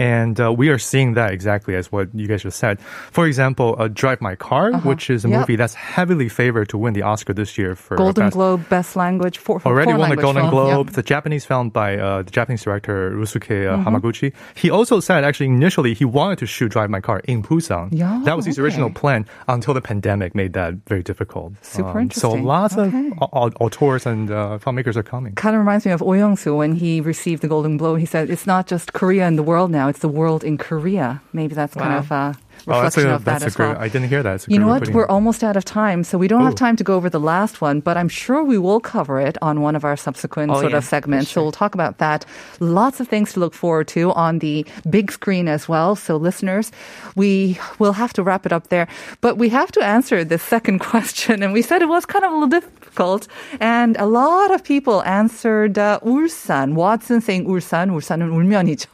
And 0.00 0.40
uh, 0.40 0.50
we 0.60 0.70
are 0.70 0.78
seeing 0.78 1.12
that 1.14 1.30
exactly 1.32 1.76
as 1.76 1.92
what 1.92 2.08
you 2.14 2.26
guys 2.26 2.42
just 2.42 2.58
said. 2.58 2.80
For 3.12 3.26
example, 3.26 3.76
uh, 3.78 3.88
Drive 3.88 4.20
My 4.22 4.34
Car, 4.34 4.72
which 4.80 5.10
is 5.10 5.24
a 5.24 5.28
Yep. 5.28 5.40
movie 5.40 5.56
that's 5.56 5.74
heavily 5.74 6.28
favored 6.30 6.68
to 6.70 6.78
win 6.78 6.94
the 6.94 7.02
Oscar 7.02 7.34
this 7.34 7.58
year 7.58 7.76
for 7.76 7.96
Golden 7.96 8.26
best 8.26 8.34
Globe 8.34 8.60
Best 8.70 8.96
Language 8.96 9.36
for, 9.38 9.60
for 9.60 9.68
already 9.68 9.92
won 9.92 10.08
the 10.08 10.16
Golden 10.16 10.42
film. 10.44 10.50
Globe. 10.50 10.86
Yep. 10.88 10.94
The 10.96 11.02
Japanese 11.02 11.44
film 11.44 11.68
by 11.68 11.98
uh, 11.98 12.22
the 12.22 12.30
Japanese 12.30 12.62
director 12.64 13.10
Ryusuke 13.12 13.68
uh, 13.68 13.76
Mm-hmm. 13.76 13.88
Hamaguchi. 13.88 14.32
He 14.56 14.70
also 14.70 15.00
said 15.00 15.22
actually 15.22 15.46
initially 15.46 15.92
he 15.92 16.06
wanted 16.06 16.38
to 16.38 16.46
shoot 16.46 16.70
Drive 16.72 16.88
My 16.88 17.00
Car 17.00 17.20
in 17.28 17.42
Busan. 17.42 17.88
Yeah, 17.92 18.22
that 18.24 18.36
was 18.36 18.46
his 18.46 18.58
original 18.58 18.88
plan 18.90 19.26
until 19.48 19.74
the 19.74 19.82
pandemic 19.82 20.34
made 20.34 20.54
that 20.54 20.74
very 20.88 21.02
difficult. 21.02 21.52
Um, 21.52 21.58
Super 21.62 22.06
So 22.12 22.32
lots 22.32 22.74
Okay. 22.76 23.08
of 23.08 23.12
au- 23.20 23.28
au- 23.40 23.56
auteurs 23.66 24.06
and 24.06 24.30
uh, 24.30 24.58
filmmakers 24.64 24.96
are 24.96 25.02
coming. 25.04 25.34
Kind 25.34 25.54
of 25.56 25.60
reminds 25.60 25.84
me 25.84 25.92
of 25.92 26.00
Oh 26.02 26.14
Young-soo 26.14 26.56
when 26.56 26.72
he 26.76 27.00
received 27.02 27.42
the 27.42 27.48
Golden 27.48 27.76
Globe. 27.76 27.98
He 28.00 28.06
said, 28.06 28.30
"It's 28.30 28.46
not 28.46 28.66
just 28.66 28.94
Korea 28.94 29.26
in 29.28 29.36
the 29.36 29.42
world 29.44 29.70
now; 29.70 29.89
it's 29.90 29.98
the 30.00 30.08
world 30.08 30.42
in 30.44 30.56
Korea." 30.56 31.20
Maybe 31.32 31.54
that's 31.54 31.74
kind 31.74 31.92
Wow. 31.92 31.98
of 31.98 32.36
uh, 32.59 32.59
Oh, 32.67 32.81
that's 32.81 32.97
reflection 32.97 33.11
a, 33.11 33.15
of 33.15 33.25
that 33.25 33.31
that's 33.41 33.45
as 33.45 33.53
a 33.53 33.57
good. 33.57 33.69
well. 33.77 33.77
I 33.77 33.87
didn't 33.89 34.09
hear 34.09 34.23
that. 34.23 34.35
It's 34.41 34.47
a 34.47 34.49
You 34.49 34.57
good 34.57 34.61
know 34.61 34.67
way 34.67 34.71
what? 34.73 34.81
of 34.81 34.81
putting 34.89 34.95
We're 34.97 35.03
it. 35.05 35.09
almost 35.13 35.43
out 35.43 35.55
of 35.55 35.65
time, 35.65 36.03
so 36.03 36.17
we 36.17 36.27
don't 36.27 36.41
have 36.41 36.53
Ooh. 36.57 36.65
time 36.65 36.75
to 36.77 36.83
go 36.83 36.95
over 36.95 37.09
the 37.13 37.19
last 37.19 37.61
one, 37.61 37.79
but 37.79 37.95
I'm 37.95 38.09
sure 38.09 38.41
we 38.43 38.57
will 38.57 38.79
cover 38.81 39.19
it 39.21 39.37
on 39.43 39.61
one 39.61 39.75
of 39.75 39.85
our 39.85 39.95
subsequent 39.95 40.49
Oh, 40.51 40.61
sort 40.61 40.71
yeah, 40.73 40.81
of 40.81 40.83
segments. 40.83 41.29
So 41.29 41.43
we'll 41.43 41.51
talk 41.53 41.75
about 41.77 41.99
that. 41.99 42.25
Lots 42.59 42.97
of 42.99 43.07
things 43.07 43.33
to 43.33 43.39
look 43.39 43.53
forward 43.53 43.87
to 43.93 44.09
on 44.13 44.39
the 44.39 44.65
big 44.89 45.11
screen 45.11 45.47
as 45.47 45.69
well. 45.69 45.95
So 45.95 46.17
listeners, 46.17 46.71
we 47.15 47.59
will 47.77 47.93
have 47.93 48.13
to 48.17 48.23
wrap 48.23 48.47
it 48.47 48.53
up 48.53 48.69
there, 48.73 48.87
but 49.21 49.37
we 49.37 49.49
have 49.49 49.69
to 49.77 49.81
answer 49.85 50.23
this 50.25 50.41
second 50.41 50.79
question. 50.79 51.43
And 51.43 51.53
we 51.53 51.61
said 51.61 51.83
it 51.85 51.89
was 51.89 52.05
kind 52.09 52.25
of 52.25 52.31
a 52.31 52.33
little 52.33 52.49
difficult. 52.49 53.27
And 53.61 53.93
a 53.97 54.07
lot 54.09 54.49
of 54.49 54.63
people 54.63 55.03
answered 55.05 55.77
uh, 55.77 55.99
울산. 56.01 56.73
Watson 56.73 57.21
saying 57.21 57.45
울산. 57.45 57.91
울산은 57.93 58.33
울면이죠. 58.33 58.89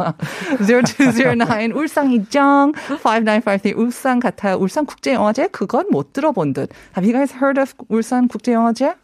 0209 0.59 1.71
울산이정 1.71 2.73
5953 3.58 3.74
울산 3.76 4.20
같아요. 4.20 4.56
울산 4.56 4.86
국제 4.86 5.14
영화제? 5.14 5.48
그건 5.48 5.86
못 5.90 6.12
들어본 6.12 6.52
듯. 6.54 6.70
Have 6.96 7.04
you 7.06 7.12
guys 7.12 7.32
heard 7.32 7.58
of 7.60 7.74
울산 7.88 8.28
국제 8.28 8.52
영화제? 8.52 8.94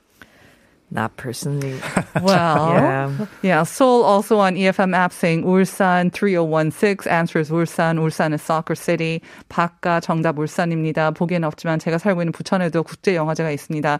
Not 0.92 1.16
personally. 1.16 1.80
Well, 2.20 2.68
Yeah. 2.76 3.26
yeah. 3.42 3.62
Seoul 3.64 4.02
also 4.04 4.38
on 4.40 4.56
EFM 4.56 4.94
app 4.94 5.14
saying 5.14 5.42
울산 5.42 6.10
3016 6.12 7.06
answers 7.06 7.50
울산. 7.50 7.96
울산 7.98 8.34
is 8.34 8.42
soccer 8.42 8.76
city. 8.76 9.22
박가 9.48 10.00
정답 10.00 10.38
울산입니다. 10.38 11.12
보기에는 11.12 11.48
없지만 11.48 11.78
제가 11.78 11.96
살고 11.96 12.20
있는 12.20 12.32
부천에도 12.32 12.82
국제 12.82 13.16
영화제가 13.16 13.50
있습니다. 13.50 13.98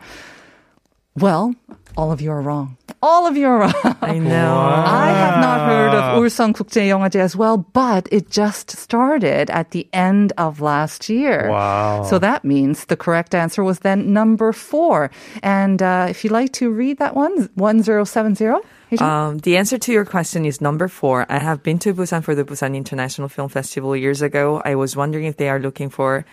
Well, 1.14 1.54
all 1.94 2.10
of 2.10 2.22
you 2.22 2.30
are 2.30 2.40
wrong. 2.40 2.78
All 3.02 3.26
of 3.26 3.36
you 3.36 3.46
are 3.46 3.58
wrong. 3.58 3.74
I 4.00 4.18
know. 4.18 4.54
Wow. 4.54 4.84
I 4.86 5.10
have 5.10 5.40
not 5.40 5.68
heard 5.68 5.94
of 5.94 6.22
Ulsan 6.22 6.54
Kukje 6.54 6.88
Yonghaje 6.88 7.16
as 7.16 7.36
well, 7.36 7.58
but 7.58 8.08
it 8.10 8.30
just 8.30 8.70
started 8.70 9.50
at 9.50 9.72
the 9.72 9.86
end 9.92 10.32
of 10.38 10.60
last 10.60 11.10
year. 11.10 11.50
Wow. 11.50 12.04
So 12.04 12.18
that 12.18 12.44
means 12.44 12.86
the 12.86 12.96
correct 12.96 13.34
answer 13.34 13.62
was 13.62 13.80
then 13.80 14.14
number 14.14 14.52
four. 14.52 15.10
And 15.42 15.82
uh, 15.82 16.06
if 16.08 16.24
you'd 16.24 16.32
like 16.32 16.52
to 16.54 16.70
read 16.70 16.98
that 16.98 17.14
one, 17.14 17.50
1070. 17.56 18.46
Um, 18.98 19.38
the 19.38 19.56
answer 19.56 19.78
to 19.78 19.92
your 19.92 20.04
question 20.04 20.44
is 20.46 20.60
number 20.60 20.88
four. 20.88 21.26
I 21.28 21.38
have 21.38 21.62
been 21.62 21.78
to 21.80 21.92
Busan 21.92 22.24
for 22.24 22.34
the 22.34 22.44
Busan 22.44 22.74
International 22.74 23.28
Film 23.28 23.48
Festival 23.48 23.94
years 23.96 24.22
ago. 24.22 24.62
I 24.64 24.76
was 24.76 24.96
wondering 24.96 25.26
if 25.26 25.36
they 25.36 25.48
are 25.48 25.58
looking 25.58 25.90
for 25.90 26.24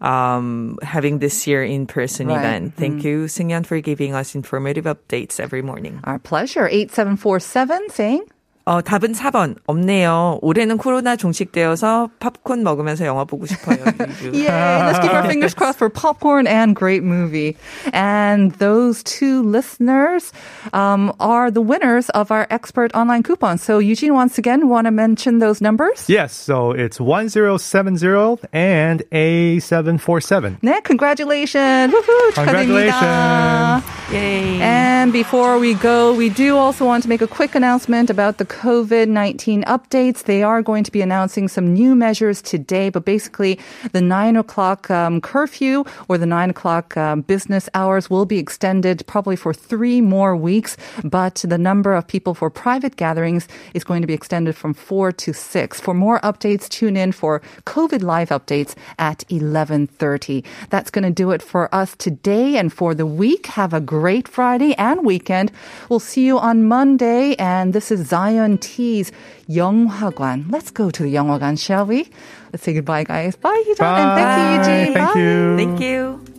um, 0.00 0.78
having 0.82 1.18
this 1.18 1.46
year 1.46 1.64
in 1.64 1.86
person 1.86 2.28
Right. 2.28 2.38
event. 2.38 2.74
Thank 2.76 3.04
you, 3.04 3.24
Singyeon, 3.26 3.64
for 3.66 3.80
giving 3.80 4.14
us 4.14 4.34
informative 4.34 4.84
updates 4.84 5.40
every 5.40 5.62
morning. 5.62 6.00
Our 6.04 6.18
pleasure. 6.18 6.68
8747 6.68 7.90
saying, 7.90 8.22
어, 8.65 8.79
답은 8.79 9.13
4번. 9.13 9.55
없네요. 9.65 10.37
올해는 10.43 10.77
코로나 10.77 11.15
종식되어서 11.15 12.09
팝콘 12.19 12.61
먹으면서 12.61 13.07
영화 13.07 13.25
보고 13.25 13.47
싶어요. 13.47 13.75
Yay! 14.21 14.45
Let's 14.85 14.99
keep 15.01 15.11
our 15.11 15.23
fingers 15.25 15.55
crossed 15.55 15.79
for 15.79 15.89
popcorn 15.89 16.45
and 16.45 16.75
great 16.75 17.01
movie. 17.03 17.57
And 17.91 18.51
those 18.59 19.01
two 19.01 19.41
listeners 19.41 20.31
um, 20.73 21.11
are 21.19 21.49
the 21.49 21.59
winners 21.59 22.09
of 22.11 22.29
our 22.31 22.45
expert 22.51 22.93
online 22.93 23.23
coupon. 23.23 23.57
So 23.57 23.79
Eugene, 23.79 24.13
once 24.13 24.37
again, 24.37 24.69
want 24.69 24.85
to 24.85 24.91
mention 24.91 25.39
those 25.39 25.59
numbers? 25.59 26.05
Yes, 26.07 26.31
so 26.31 26.69
it's 26.71 27.01
1070 27.01 28.37
and 28.53 29.01
A747. 29.11 30.61
네, 30.61 30.83
congratulations. 30.83 31.91
Woohoo, 31.91 32.31
축하드립니다. 32.35 33.81
Congratulations. 33.81 33.94
Yay. 34.10 34.60
And 34.60 35.12
before 35.12 35.58
we 35.58 35.74
go, 35.74 36.14
we 36.14 36.28
do 36.28 36.56
also 36.56 36.84
want 36.84 37.02
to 37.02 37.08
make 37.08 37.22
a 37.22 37.26
quick 37.26 37.56
announcement 37.56 38.08
about 38.08 38.38
the 38.38 38.44
COVID 38.44 39.08
19 39.08 39.64
updates. 39.64 40.22
They 40.22 40.44
are 40.44 40.62
going 40.62 40.84
to 40.84 40.92
be 40.92 41.02
announcing 41.02 41.48
some 41.48 41.72
new 41.72 41.96
measures 41.96 42.40
today, 42.40 42.88
but 42.88 43.04
basically, 43.04 43.58
the 43.90 44.00
9 44.00 44.36
o'clock 44.36 44.88
um, 44.92 45.20
curfew 45.20 45.84
or 46.06 46.18
the 46.18 46.26
9 46.26 46.50
o'clock 46.50 46.96
um, 46.96 47.22
business 47.22 47.68
hours 47.74 48.08
will 48.08 48.26
be 48.26 48.38
extended 48.38 49.04
probably 49.08 49.34
for 49.34 49.52
three 49.52 50.00
more 50.00 50.36
weeks. 50.36 50.76
But 51.02 51.44
the 51.44 51.58
number 51.58 51.92
of 51.92 52.06
people 52.06 52.34
for 52.34 52.48
private 52.48 52.94
gatherings 52.94 53.48
is 53.74 53.82
going 53.82 54.02
to 54.02 54.06
be 54.06 54.14
extended 54.14 54.54
from 54.54 54.72
4 54.72 55.10
to 55.10 55.32
6. 55.32 55.80
For 55.80 55.94
more 55.94 56.20
updates, 56.20 56.68
tune 56.68 56.96
in 56.96 57.10
for 57.10 57.42
COVID 57.64 58.02
live 58.02 58.28
updates 58.28 58.76
at 59.00 59.24
11:30. 59.30 60.44
That's 60.70 60.92
going 60.92 61.04
to 61.04 61.10
do 61.10 61.32
it 61.32 61.42
for 61.42 61.74
us 61.74 61.96
today 61.96 62.56
and 62.56 62.72
for 62.72 62.94
the 62.94 63.06
week. 63.06 63.46
Have 63.46 63.74
a 63.74 63.80
great 63.80 63.95
Friday 64.27 64.75
and 64.75 65.05
weekend. 65.05 65.51
We'll 65.89 65.99
see 65.99 66.25
you 66.25 66.37
on 66.37 66.67
Monday 66.67 67.35
and 67.35 67.73
this 67.73 67.91
is 67.91 68.07
Zion 68.07 68.57
T's 68.57 69.11
영화관. 69.47 70.49
Let's 70.49 70.71
go 70.71 70.89
to 70.89 71.03
the 71.03 71.13
영화관, 71.13 71.57
shall 71.57 71.85
we? 71.85 72.09
Let's 72.51 72.63
say 72.63 72.73
goodbye 72.73 73.03
guys. 73.05 73.35
Bye, 73.35 73.63
Hee 73.65 73.71
and 73.71 73.77
thank 73.77 74.37
you 74.37 74.73
Eugene. 74.73 74.93
Thank 74.93 75.13
Bye. 75.13 75.19
you. 75.19 75.57
Thank 75.57 75.79
you. 75.81 76.31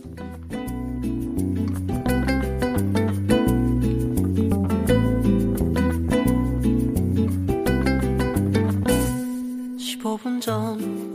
전 10.43 11.06